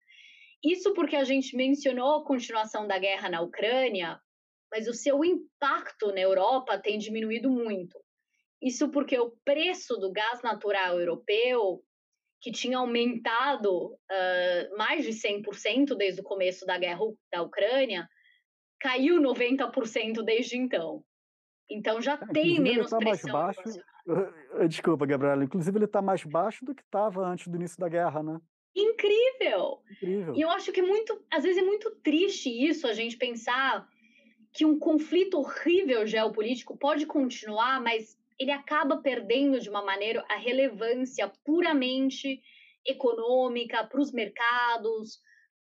[0.65, 4.19] Isso porque a gente mencionou a continuação da guerra na Ucrânia,
[4.73, 8.03] mas o seu impacto na Europa tem diminuído muito.
[8.63, 11.85] Isso porque o preço do gás natural europeu,
[12.41, 17.01] que tinha aumentado uh, mais de 100% desde o começo da guerra
[17.31, 18.09] da Ucrânia,
[18.81, 21.05] caiu 90% desde então.
[21.71, 23.33] Então já é, tem menos tá pressão.
[23.33, 23.81] Mais baixo,
[24.69, 25.45] desculpa, Gabriela.
[25.45, 28.41] Inclusive ele está mais baixo do que estava antes do início da guerra, né?
[28.75, 29.83] Incrível.
[29.91, 30.35] incrível.
[30.35, 33.89] E eu acho que é muito, às vezes é muito triste isso, a gente pensar
[34.53, 40.37] que um conflito horrível geopolítico pode continuar, mas ele acaba perdendo de uma maneira a
[40.37, 42.41] relevância puramente
[42.87, 45.21] econômica para os mercados,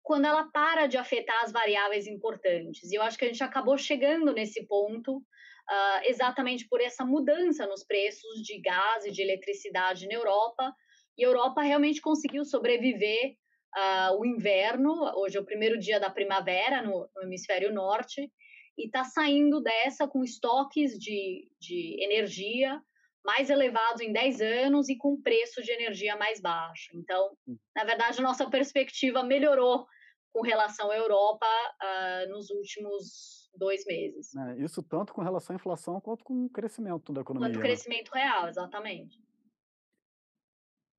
[0.03, 2.91] quando ela para de afetar as variáveis importantes.
[2.91, 7.67] E eu acho que a gente acabou chegando nesse ponto uh, exatamente por essa mudança
[7.67, 10.75] nos preços de gás e de eletricidade na Europa,
[11.19, 13.35] e a Europa realmente conseguiu sobreviver
[13.77, 14.95] uh, o inverno.
[15.17, 18.31] Hoje é o primeiro dia da primavera no, no hemisfério norte
[18.79, 22.81] e está saindo dessa com estoques de, de energia
[23.25, 26.91] mais elevados em 10 anos e com preço de energia mais baixo.
[26.95, 27.59] Então, hum.
[27.77, 29.87] na verdade, nossa perspectiva melhorou
[30.33, 31.47] com relação à Europa
[31.83, 34.35] uh, nos últimos dois meses.
[34.37, 37.49] É, isso tanto com relação à inflação quanto com o crescimento da economia.
[37.49, 37.67] Quanto né?
[37.67, 39.19] crescimento real, exatamente.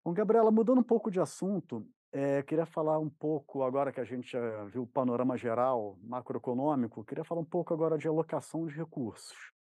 [0.04, 4.06] Bom, Gabriela, mudando um pouco de assunto, eh, queria falar um pouco, agora que a
[4.06, 8.76] gente já viu o panorama geral macroeconômico, queria falar um pouco agora de alocação de
[8.76, 9.52] recursos.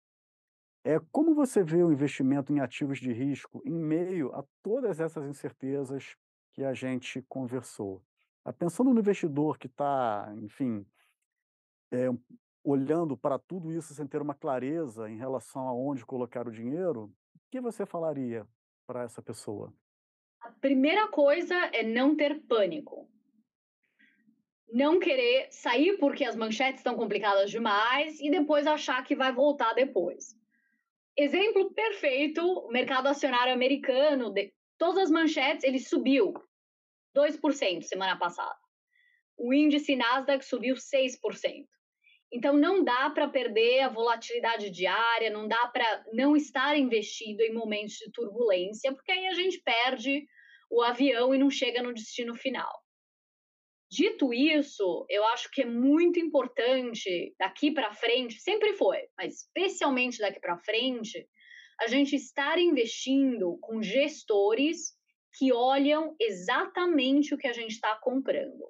[0.84, 5.26] É como você vê o investimento em ativos de risco em meio a todas essas
[5.28, 6.16] incertezas
[6.53, 8.01] que a gente conversou?
[8.45, 10.86] Ah, pensando no investidor que está, enfim,
[11.91, 12.09] eh,
[12.62, 17.05] olhando para tudo isso sem ter uma clareza em relação a onde colocar o dinheiro,
[17.34, 18.47] o que você falaria
[18.86, 19.72] para essa pessoa?
[20.41, 23.09] A primeira coisa é não ter pânico.
[24.70, 29.72] Não querer sair porque as manchetes estão complicadas demais e depois achar que vai voltar
[29.74, 30.36] depois.
[31.16, 36.34] Exemplo perfeito, o mercado acionário americano, de todas as manchetes, ele subiu
[37.16, 38.57] 2% semana passada.
[39.36, 41.66] O índice Nasdaq subiu 6%.
[42.33, 47.55] Então não dá para perder a volatilidade diária, não dá para não estar investido em
[47.55, 50.26] momentos de turbulência, porque aí a gente perde
[50.70, 52.70] o avião e não chega no destino final.
[53.91, 60.18] Dito isso, eu acho que é muito importante daqui para frente, sempre foi, mas especialmente
[60.18, 61.26] daqui para frente,
[61.81, 64.93] a gente estar investindo com gestores
[65.39, 68.66] que olham exatamente o que a gente está comprando.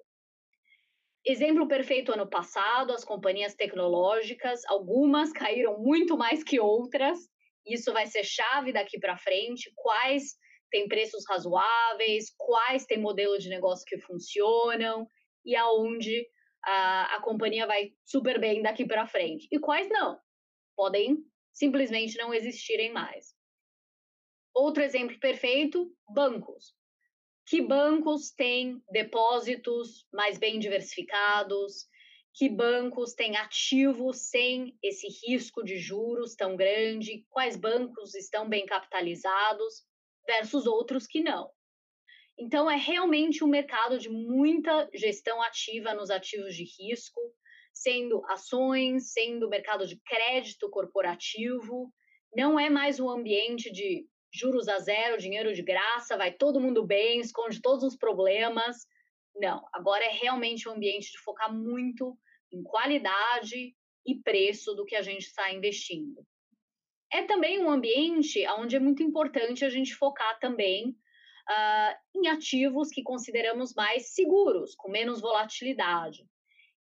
[1.30, 7.18] Exemplo perfeito ano passado, as companhias tecnológicas, algumas caíram muito mais que outras.
[7.66, 9.70] Isso vai ser chave daqui para frente.
[9.76, 10.38] Quais
[10.70, 15.06] têm preços razoáveis, quais têm modelo de negócio que funcionam
[15.44, 16.26] e aonde
[16.64, 19.46] a, a companhia vai super bem daqui para frente.
[19.52, 20.18] E quais não.
[20.74, 21.18] Podem
[21.52, 23.34] simplesmente não existirem mais.
[24.54, 26.74] Outro exemplo perfeito: bancos.
[27.48, 31.86] Que bancos têm depósitos mais bem diversificados?
[32.34, 37.24] Que bancos têm ativos sem esse risco de juros tão grande?
[37.30, 39.82] Quais bancos estão bem capitalizados
[40.26, 41.50] versus outros que não?
[42.38, 47.18] Então, é realmente um mercado de muita gestão ativa nos ativos de risco,
[47.72, 51.90] sendo ações, sendo mercado de crédito corporativo.
[52.36, 56.84] Não é mais um ambiente de juros a zero, dinheiro de graça, vai todo mundo
[56.84, 58.86] bem, esconde todos os problemas.
[59.36, 62.18] Não, agora é realmente um ambiente de focar muito
[62.52, 63.74] em qualidade
[64.06, 66.26] e preço do que a gente está investindo.
[67.12, 72.90] É também um ambiente onde é muito importante a gente focar também uh, em ativos
[72.90, 76.26] que consideramos mais seguros, com menos volatilidade.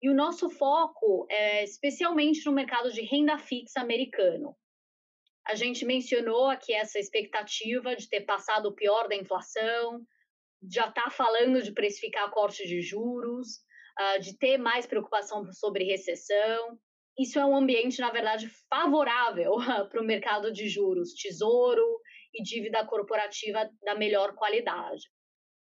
[0.01, 4.55] E o nosso foco é especialmente no mercado de renda fixa americano.
[5.47, 10.05] A gente mencionou aqui essa expectativa de ter passado o pior da inflação,
[10.71, 13.57] já está falando de precificar corte de juros,
[13.99, 16.79] uh, de ter mais preocupação sobre recessão.
[17.17, 19.55] Isso é um ambiente, na verdade, favorável
[19.89, 22.01] para o mercado de juros, tesouro
[22.33, 25.03] e dívida corporativa da melhor qualidade.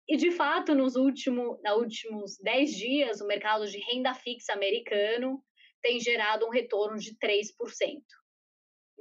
[0.08, 5.40] E, de fato, nos últimos 10 dias, o mercado de renda fixa americano
[5.80, 7.46] tem gerado um retorno de 3%.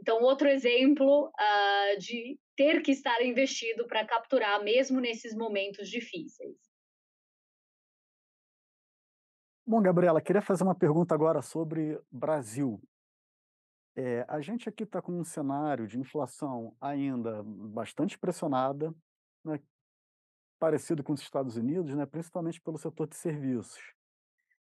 [0.01, 6.57] Então, outro exemplo uh, de ter que estar investido para capturar, mesmo nesses momentos difíceis.
[9.65, 12.81] Bom, Gabriela, queria fazer uma pergunta agora sobre Brasil.
[13.95, 18.95] É, a gente aqui está com um cenário de inflação ainda bastante pressionada,
[19.43, 19.59] né,
[20.57, 23.93] parecido com os Estados Unidos, né, principalmente pelo setor de serviços.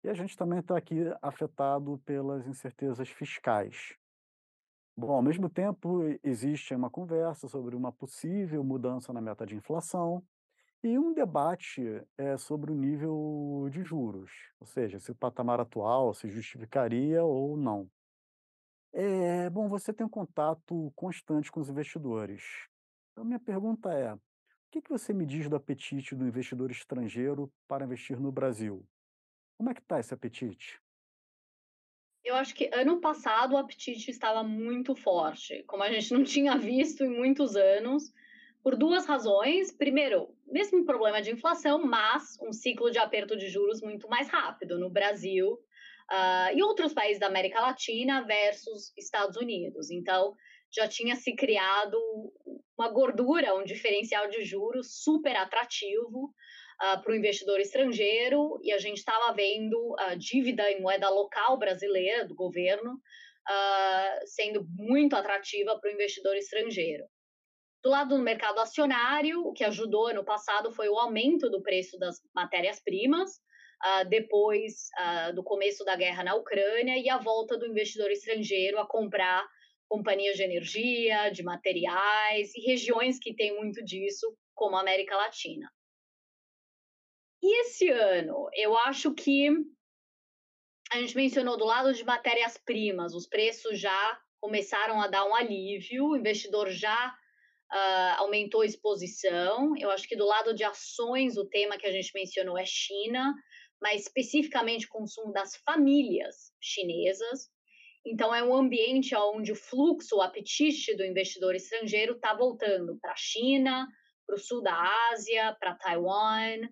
[0.03, 3.97] E a gente também está aqui afetado pelas incertezas fiscais.
[4.99, 10.27] Bom, ao mesmo tempo, existe uma conversa sobre uma possível mudança na meta de inflação
[10.83, 16.13] e um debate é, sobre o nível de juros, ou seja, se o patamar atual
[16.15, 17.89] se justificaria ou não.
[18.93, 22.43] É, bom, você tem um contato constante com os investidores.
[23.13, 24.21] Então, minha pergunta é: o
[24.69, 28.85] que, que você me diz do apetite do investidor estrangeiro para investir no Brasil?
[29.57, 30.83] Como é que está esse apetite?
[32.29, 36.59] Eu acho que ano passado o apetite estava muito forte, como a gente não tinha
[36.59, 38.13] visto em muitos anos,
[38.63, 39.73] por duas razões.
[39.73, 44.79] Primeiro, mesmo problema de inflação, mas um ciclo de aperto de juros muito mais rápido
[44.79, 49.91] no Brasil uh, e outros países da América Latina versus Estados Unidos.
[49.91, 50.35] Então,
[50.71, 51.97] já tinha se criado
[52.77, 56.35] uma gordura, um diferencial de juros super atrativo
[56.83, 61.59] uh, para o investidor estrangeiro e a gente estava vendo a dívida em moeda local
[61.59, 62.93] brasileira do governo
[63.49, 67.05] uh, sendo muito atrativa para o investidor estrangeiro.
[67.83, 71.99] Do lado do mercado acionário, o que ajudou no passado foi o aumento do preço
[71.99, 77.67] das matérias-primas, uh, depois uh, do começo da guerra na Ucrânia e a volta do
[77.67, 79.47] investidor estrangeiro a comprar
[79.89, 85.71] companhias de energia, de materiais e regiões que têm muito disso, como a América Latina.
[87.43, 89.49] E esse ano, eu acho que
[90.93, 96.07] a gente mencionou do lado de matérias-primas, os preços já começaram a dar um alívio,
[96.07, 97.15] o investidor já
[97.73, 99.75] uh, aumentou a exposição.
[99.77, 103.35] Eu acho que do lado de ações, o tema que a gente mencionou é China,
[103.81, 107.49] mas especificamente consumo das famílias chinesas.
[108.07, 113.13] Então, é um ambiente onde o fluxo, o apetite do investidor estrangeiro está voltando para
[113.13, 113.87] a China,
[114.27, 116.69] para o sul da Ásia, para Taiwan,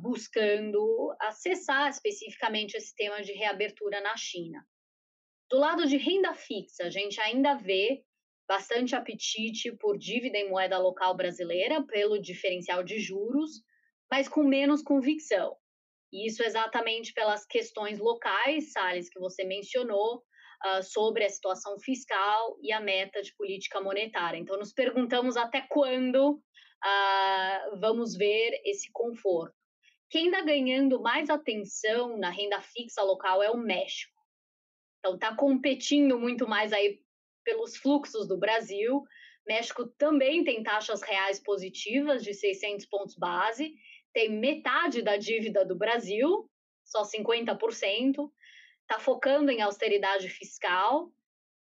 [0.00, 4.64] buscando acessar especificamente esse tema de reabertura na China.
[5.50, 8.04] Do lado de renda fixa, a gente ainda vê
[8.48, 13.62] bastante apetite por dívida em moeda local brasileira, pelo diferencial de juros,
[14.10, 15.56] mas com menos convicção.
[16.12, 20.24] E isso exatamente pelas questões locais, Salles, que você mencionou,
[20.66, 24.38] uh, sobre a situação fiscal e a meta de política monetária.
[24.38, 29.59] Então, nos perguntamos até quando uh, vamos ver esse conforto.
[30.10, 34.12] Quem está ganhando mais atenção na renda fixa local é o México.
[34.98, 37.00] Então, está competindo muito mais aí
[37.44, 39.04] pelos fluxos do Brasil.
[39.46, 43.72] México também tem taxas reais positivas de 600 pontos base,
[44.12, 46.50] tem metade da dívida do Brasil,
[46.84, 48.30] só 50%,
[48.82, 51.12] está focando em austeridade fiscal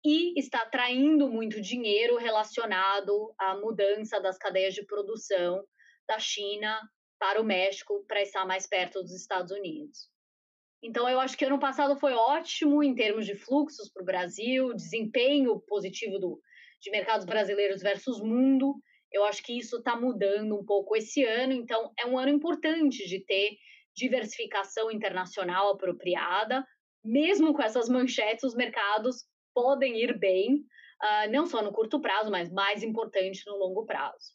[0.04, 5.66] e está atraindo muito dinheiro relacionado à mudança das cadeias de produção
[6.08, 6.80] da China
[7.18, 10.08] para o México para estar mais perto dos Estados Unidos.
[10.82, 14.74] Então, eu acho que ano passado foi ótimo em termos de fluxos para o Brasil,
[14.74, 16.40] desempenho positivo do,
[16.80, 18.76] de mercados brasileiros versus mundo.
[19.10, 21.52] Eu acho que isso está mudando um pouco esse ano.
[21.52, 23.56] Então, é um ano importante de ter
[23.96, 26.64] diversificação internacional apropriada.
[27.04, 32.30] Mesmo com essas manchetes, os mercados podem ir bem, uh, não só no curto prazo,
[32.30, 34.34] mas mais importante no longo prazo.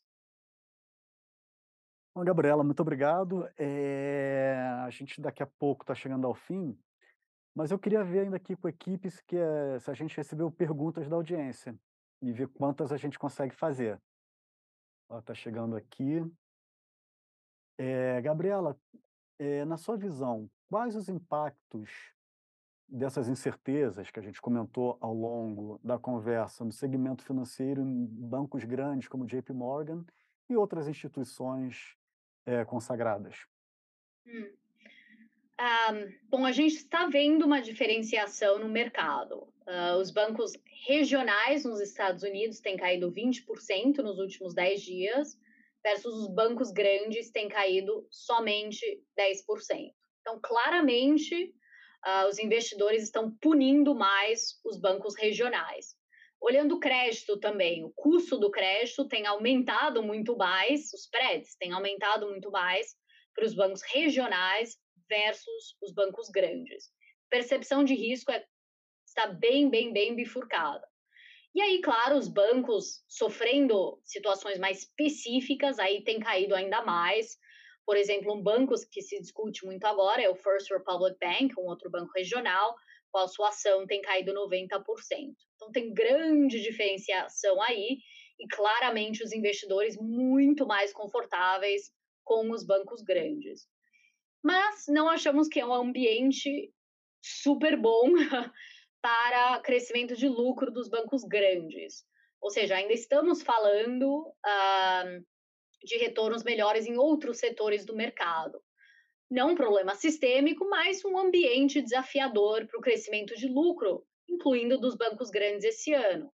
[2.13, 3.49] Bom, Gabriela, muito obrigado.
[3.57, 4.53] É,
[4.83, 6.77] a gente daqui a pouco está chegando ao fim,
[7.55, 10.17] mas eu queria ver ainda aqui com a equipe se, que, é, se a gente
[10.17, 11.73] recebeu perguntas da audiência
[12.21, 13.97] e ver quantas a gente consegue fazer.
[15.09, 16.21] Está chegando aqui.
[17.77, 18.77] É, Gabriela,
[19.65, 22.13] na sua visão, quais os impactos
[22.87, 28.65] dessas incertezas que a gente comentou ao longo da conversa no segmento financeiro em bancos
[28.65, 30.05] grandes como JP Morgan
[30.49, 31.97] e outras instituições
[32.45, 33.35] é, consagradas?
[34.25, 34.51] Hum.
[35.61, 39.47] Um, bom, a gente está vendo uma diferenciação no mercado.
[39.67, 40.53] Uh, os bancos
[40.87, 45.39] regionais nos Estados Unidos têm caído 20% nos últimos 10 dias,
[45.83, 49.93] versus os bancos grandes têm caído somente 10%.
[50.21, 51.53] Então, claramente,
[52.05, 55.95] uh, os investidores estão punindo mais os bancos regionais.
[56.41, 61.71] Olhando o crédito também, o custo do crédito tem aumentado muito mais, os prédios têm
[61.71, 62.95] aumentado muito mais
[63.35, 64.75] para os bancos regionais
[65.07, 66.89] versus os bancos grandes.
[67.29, 68.43] Percepção de risco é,
[69.05, 70.85] está bem, bem, bem bifurcada.
[71.53, 77.37] E aí, claro, os bancos sofrendo situações mais específicas, aí tem caído ainda mais.
[77.85, 81.67] Por exemplo, um banco que se discute muito agora é o First Republic Bank, um
[81.67, 82.73] outro banco regional,
[83.11, 84.81] qual sua ação tem caído 90%.
[85.61, 87.99] Então, tem grande diferenciação aí
[88.39, 91.91] e claramente os investidores muito mais confortáveis
[92.23, 93.67] com os bancos grandes.
[94.43, 96.73] Mas não achamos que é um ambiente
[97.21, 98.11] super bom
[98.99, 102.03] para crescimento de lucro dos bancos grandes.
[102.41, 105.25] Ou seja, ainda estamos falando uh,
[105.83, 108.59] de retornos melhores em outros setores do mercado
[109.31, 114.95] não um problema sistêmico, mas um ambiente desafiador para o crescimento de lucro, incluindo dos
[114.95, 116.31] bancos grandes esse ano.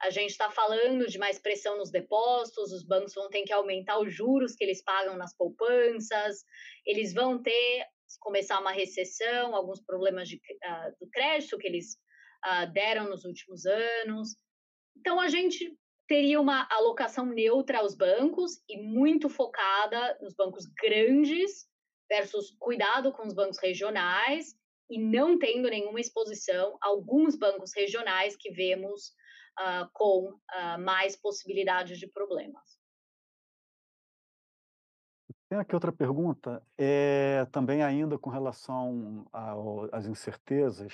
[0.00, 3.98] A gente está falando de mais pressão nos depósitos, os bancos vão ter que aumentar
[3.98, 6.44] os juros que eles pagam nas poupanças,
[6.86, 7.84] eles vão ter,
[8.20, 11.96] começar uma recessão, alguns problemas de, uh, do crédito que eles
[12.46, 14.36] uh, deram nos últimos anos.
[14.96, 15.76] Então, a gente
[16.06, 21.66] teria uma alocação neutra aos bancos e muito focada nos bancos grandes
[22.08, 24.56] versus cuidado com os bancos regionais
[24.90, 29.08] e não tendo nenhuma exposição a alguns bancos regionais que vemos
[29.58, 32.78] uh, com uh, mais possibilidades de problemas.
[35.48, 39.26] Tem aqui outra pergunta, é, também ainda com relação
[39.90, 40.92] às incertezas.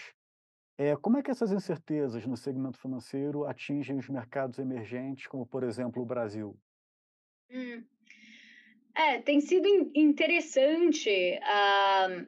[0.79, 5.65] É, como é que essas incertezas no segmento financeiro atingem os mercados emergentes, como, por
[5.65, 6.57] exemplo, o Brasil?
[7.51, 7.85] Hum.
[8.95, 12.27] É, tem sido interessante uh,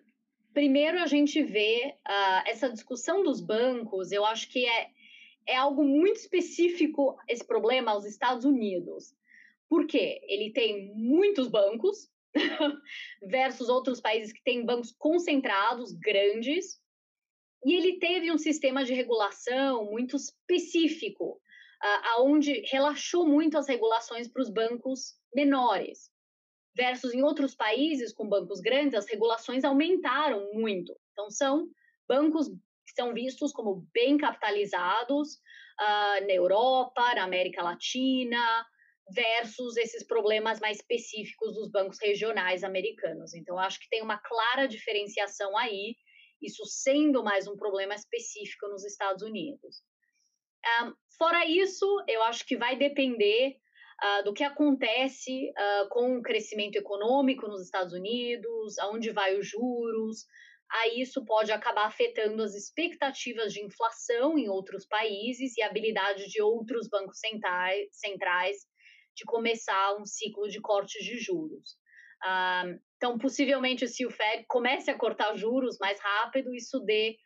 [0.57, 4.89] primeiro a gente vê uh, essa discussão dos bancos, eu acho que é,
[5.47, 9.15] é algo muito específico esse problema aos Estados Unidos.
[9.69, 10.19] Por quê?
[10.23, 12.11] Ele tem muitos bancos
[13.29, 16.81] versus outros países que têm bancos concentrados, grandes,
[17.63, 24.27] e ele teve um sistema de regulação muito específico, uh, aonde relaxou muito as regulações
[24.27, 26.11] para os bancos menores
[26.77, 30.95] versus em outros países com bancos grandes, as regulações aumentaram muito.
[31.13, 31.69] Então, são
[32.07, 35.37] bancos que são vistos como bem capitalizados
[35.81, 38.67] uh, na Europa, na América Latina,
[39.11, 43.35] versus esses problemas mais específicos dos bancos regionais americanos.
[43.35, 45.97] Então, acho que tem uma clara diferenciação aí,
[46.43, 49.83] isso sendo mais um problema específico nos Estados Unidos.
[50.83, 53.57] Um, ah, fora isso, eu acho que vai depender
[54.03, 59.49] uh, do que acontece uh, com o crescimento econômico nos Estados Unidos, aonde vai os
[59.49, 60.25] juros.
[60.71, 66.29] Aí isso pode acabar afetando as expectativas de inflação em outros países e a habilidade
[66.29, 68.67] de outros bancos centrais,
[69.15, 71.77] de começar um ciclo de cortes de juros.
[72.25, 77.17] Uh, então, possivelmente, se o Fed comece a cortar juros mais rápido, isso dê,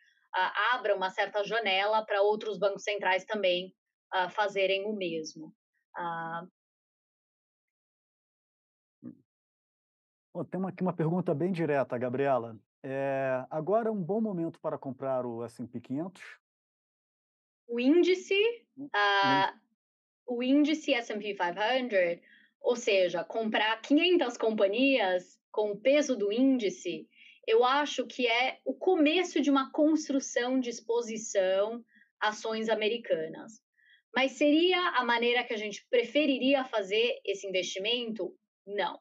[0.73, 3.73] abra uma certa janela para outros bancos centrais também
[4.29, 5.53] fazerem o mesmo.
[10.33, 12.57] Oh, tem uma, aqui uma pergunta bem direta, Gabriela.
[12.81, 16.21] É, agora é um bom momento para comprar o S&P 500?
[17.67, 18.33] O índice,
[18.77, 19.59] uh,
[20.25, 22.21] o índice S&P 500,
[22.61, 27.09] ou seja, comprar 500 companhias com o peso do índice,
[27.45, 31.83] eu acho que é o começo de uma construção de exposição
[32.21, 33.61] ações americanas.
[34.15, 38.33] Mas seria a maneira que a gente preferiria fazer esse investimento?
[38.65, 38.97] Não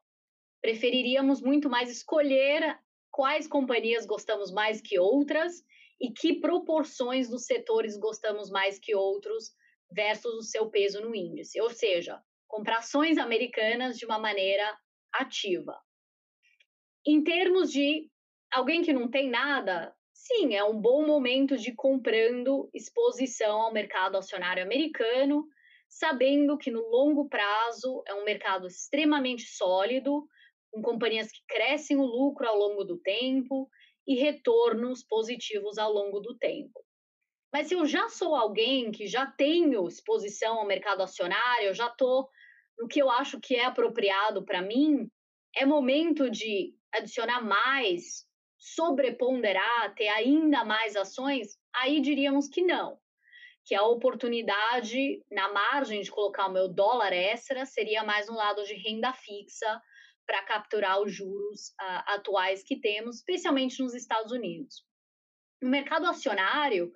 [0.61, 2.79] preferiríamos muito mais escolher
[3.11, 5.63] quais companhias gostamos mais que outras
[6.01, 9.51] e que proporções dos setores gostamos mais que outros
[9.93, 11.61] versus o seu peso no índice.
[11.61, 14.79] Ou seja, comprar ações americanas de uma maneira
[15.13, 15.79] ativa.
[17.07, 18.09] Em termos de
[18.53, 24.17] alguém que não tem nada, sim, é um bom momento de comprando exposição ao mercado
[24.17, 25.47] acionário americano,
[25.89, 30.29] sabendo que no longo prazo é um mercado extremamente sólido,
[30.71, 33.69] com companhias que crescem o lucro ao longo do tempo
[34.07, 36.85] e retornos positivos ao longo do tempo.
[37.53, 41.89] Mas se eu já sou alguém que já tenho exposição ao mercado acionário, eu já
[41.89, 42.29] estou
[42.79, 45.11] no que eu acho que é apropriado para mim,
[45.55, 48.25] é momento de adicionar mais,
[48.59, 51.59] sobreponderar, ter ainda mais ações?
[51.75, 52.99] Aí diríamos que não.
[53.65, 58.65] Que a oportunidade na margem de colocar o meu dólar extra seria mais um lado
[58.65, 59.81] de renda fixa,
[60.31, 64.85] para capturar os juros uh, atuais que temos, especialmente nos Estados Unidos.
[65.61, 66.93] No mercado acionário,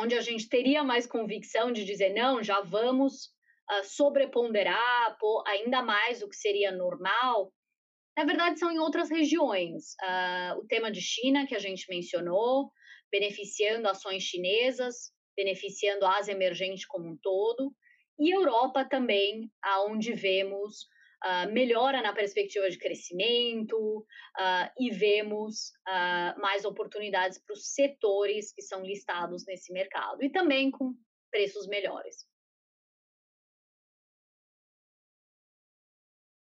[0.00, 3.26] onde a gente teria mais convicção de dizer não, já vamos
[3.70, 7.52] uh, sobreponderar pô, ainda mais o que seria normal,
[8.16, 9.94] na verdade são em outras regiões.
[10.02, 12.72] Uh, o tema de China, que a gente mencionou,
[13.12, 17.72] beneficiando ações chinesas, beneficiando a Ásia emergente como um todo,
[18.18, 20.90] e Europa também, aonde vemos
[21.24, 28.52] uh, melhora na perspectiva de crescimento uh, e vemos uh, mais oportunidades para os setores
[28.52, 30.94] que são listados nesse mercado e também com
[31.30, 32.26] preços melhores.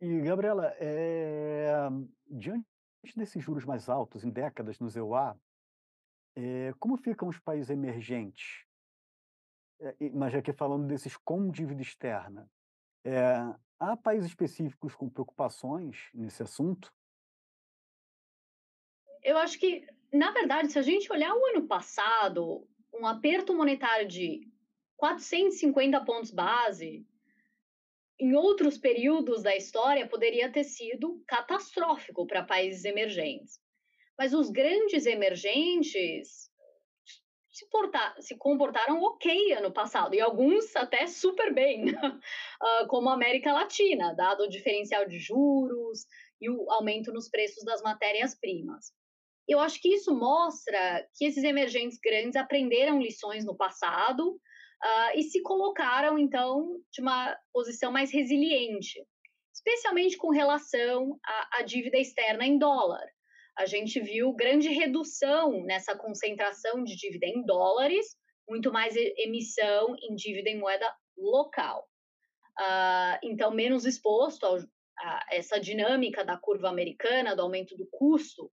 [0.00, 1.68] E, Gabriela, é...
[2.28, 2.66] diante
[3.16, 5.40] desses juros mais altos em décadas no EUA,
[6.36, 6.74] é...
[6.78, 8.66] como ficam os países emergentes?
[9.80, 12.48] É, mas aqui falando desses com dívida externa,
[13.04, 13.36] é,
[13.78, 16.92] Há países específicos com preocupações nesse assunto?
[19.22, 24.08] Eu acho que, na verdade, se a gente olhar o ano passado, um aperto monetário
[24.08, 24.48] de
[24.96, 27.06] 450 pontos base,
[28.18, 33.60] em outros períodos da história, poderia ter sido catastrófico para países emergentes.
[34.16, 36.45] Mas os grandes emergentes
[37.56, 41.88] se, portar, se comportaram ok ano passado, e alguns até super bem, uh,
[42.88, 46.04] como a América Latina, dado o diferencial de juros
[46.38, 48.92] e o aumento nos preços das matérias-primas.
[49.48, 55.22] Eu acho que isso mostra que esses emergentes grandes aprenderam lições no passado uh, e
[55.22, 59.02] se colocaram, então, de uma posição mais resiliente,
[59.54, 63.15] especialmente com relação à, à dívida externa em dólar
[63.56, 68.16] a gente viu grande redução nessa concentração de dívida em dólares,
[68.48, 71.88] muito mais emissão em dívida em moeda local.
[72.58, 74.58] Uh, então, menos exposto ao,
[74.98, 78.50] a essa dinâmica da curva americana, do aumento do custo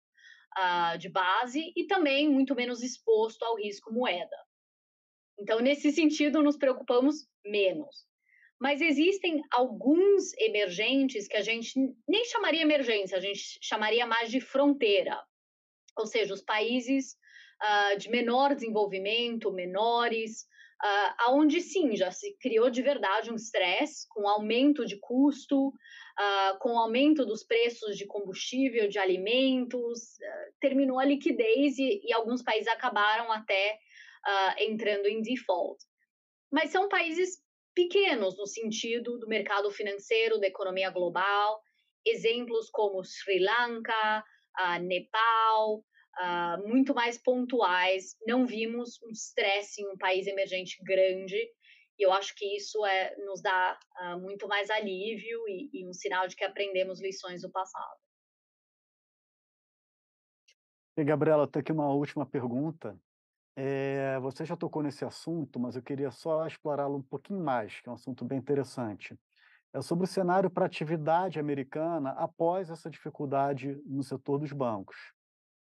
[0.57, 4.37] uh, de base e também muito menos exposto ao risco moeda.
[5.37, 8.05] Então, nesse sentido, nos preocupamos menos.
[8.63, 14.39] Mas existem alguns emergentes que a gente nem chamaria emergência, a gente chamaria mais de
[14.39, 15.21] fronteira.
[15.97, 17.17] Ou seja, os países
[17.61, 20.43] uh, de menor desenvolvimento, menores,
[20.81, 26.57] uh, aonde sim já se criou de verdade um estresse com aumento de custo, uh,
[26.59, 32.41] com aumento dos preços de combustível, de alimentos, uh, terminou a liquidez e, e, alguns
[32.41, 33.77] países acabaram até
[34.59, 35.83] entrando em default.
[36.49, 37.43] Mas são países
[37.73, 41.61] pequenos no sentido do mercado financeiro, da economia global,
[42.05, 44.23] exemplos como Sri Lanka,
[44.81, 45.83] Nepal,
[46.19, 48.15] uh, muito mais pontuais.
[48.27, 51.37] Não vimos um estresse em um país emergente grande.
[51.97, 55.93] E eu acho que isso é, nos dá uh, muito mais alívio e, e um
[55.93, 57.99] sinal de que aprendemos lições do passado.
[60.97, 62.99] E, Gabriela, tenho aqui uma última pergunta.
[63.55, 67.87] É, você já tocou nesse assunto, mas eu queria só explorá-lo um pouquinho mais, que
[67.87, 69.17] é um assunto bem interessante.
[69.73, 74.97] É sobre o cenário para atividade americana após essa dificuldade no setor dos bancos.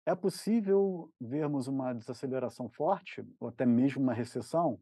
[0.07, 4.81] É possível vermos uma desaceleração forte, ou até mesmo uma recessão?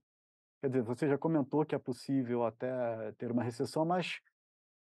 [0.60, 4.20] Quer dizer, você já comentou que é possível até ter uma recessão, mas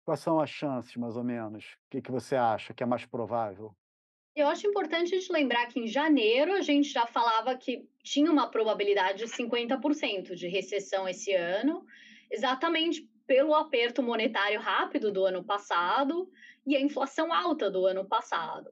[0.05, 1.73] quais são as chances, mais ou menos?
[1.87, 3.75] O que, que você acha que é mais provável?
[4.33, 8.31] Eu acho importante a gente lembrar que em janeiro a gente já falava que tinha
[8.31, 11.85] uma probabilidade de 50% de recessão esse ano,
[12.29, 16.29] exatamente pelo aperto monetário rápido do ano passado
[16.65, 18.71] e a inflação alta do ano passado.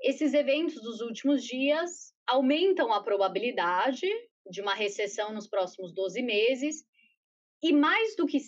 [0.00, 4.06] Esses eventos dos últimos dias aumentam a probabilidade
[4.48, 6.86] de uma recessão nos próximos 12 meses,
[7.62, 8.38] e mais do que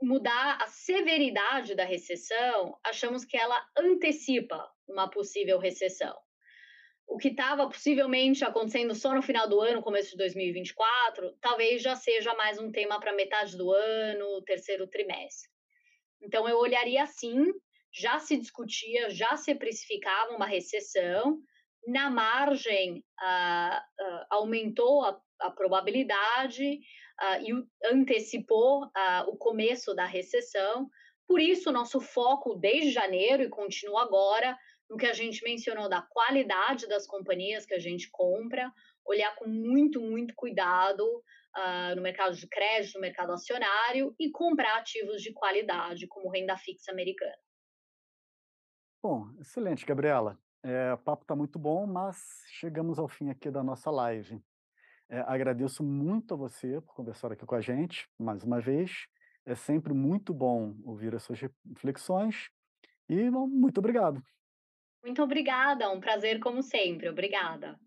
[0.00, 6.16] mudar a severidade da recessão, achamos que ela antecipa uma possível recessão.
[7.06, 11.96] O que estava possivelmente acontecendo só no final do ano, começo de 2024, talvez já
[11.96, 15.48] seja mais um tema para metade do ano, terceiro trimestre.
[16.20, 17.52] Então, eu olharia assim
[17.92, 21.40] já se discutia, já se precificava uma recessão,
[21.86, 26.80] na margem uh, uh, aumentou a, a probabilidade
[27.42, 27.52] e
[27.92, 28.90] antecipou
[29.26, 30.88] o começo da recessão.
[31.26, 34.56] Por isso, nosso foco desde janeiro e continua agora
[34.88, 38.72] no que a gente mencionou da qualidade das companhias que a gente compra,
[39.04, 41.04] olhar com muito, muito cuidado
[41.96, 46.92] no mercado de crédito, no mercado acionário e comprar ativos de qualidade, como renda fixa
[46.92, 47.36] americana.
[49.02, 50.38] Bom, excelente, Gabriela.
[50.62, 52.16] Eh, o papo está muito bom, mas
[52.48, 54.42] chegamos ao fim aqui da nossa live.
[55.08, 59.06] Eh, agradeço muito a você por conversar aqui com a gente, mais uma vez.
[59.44, 62.50] É sempre muito bom ouvir as suas reflexões
[63.08, 64.22] e bom, muito obrigado.
[65.02, 67.08] Muito obrigada, um prazer como sempre.
[67.08, 67.78] Obrigada.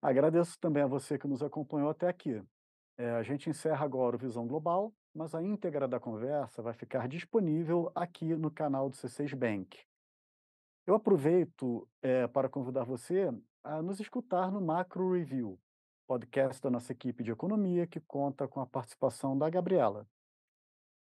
[0.00, 2.42] Agradeço também a você que nos acompanhou até aqui.
[2.96, 7.08] Eh, a gente encerra agora o Visão Global mas a íntegra da conversa vai ficar
[7.08, 9.78] disponível aqui no canal do C6 Bank.
[10.86, 13.30] Eu aproveito eh, para convidar você
[13.62, 15.58] a nos escutar no Macro Review,
[16.06, 20.08] podcast da nossa equipe de economia que conta com a participação da Gabriela.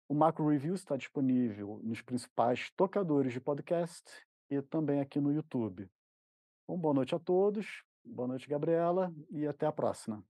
[0.09, 4.05] O Macro Review está disponível nos principais tocadores de podcast
[4.51, 5.89] e também aqui no YouTube.
[6.67, 10.25] Uma boa noite a todos, boa noite, Gabriela, e até a próxima.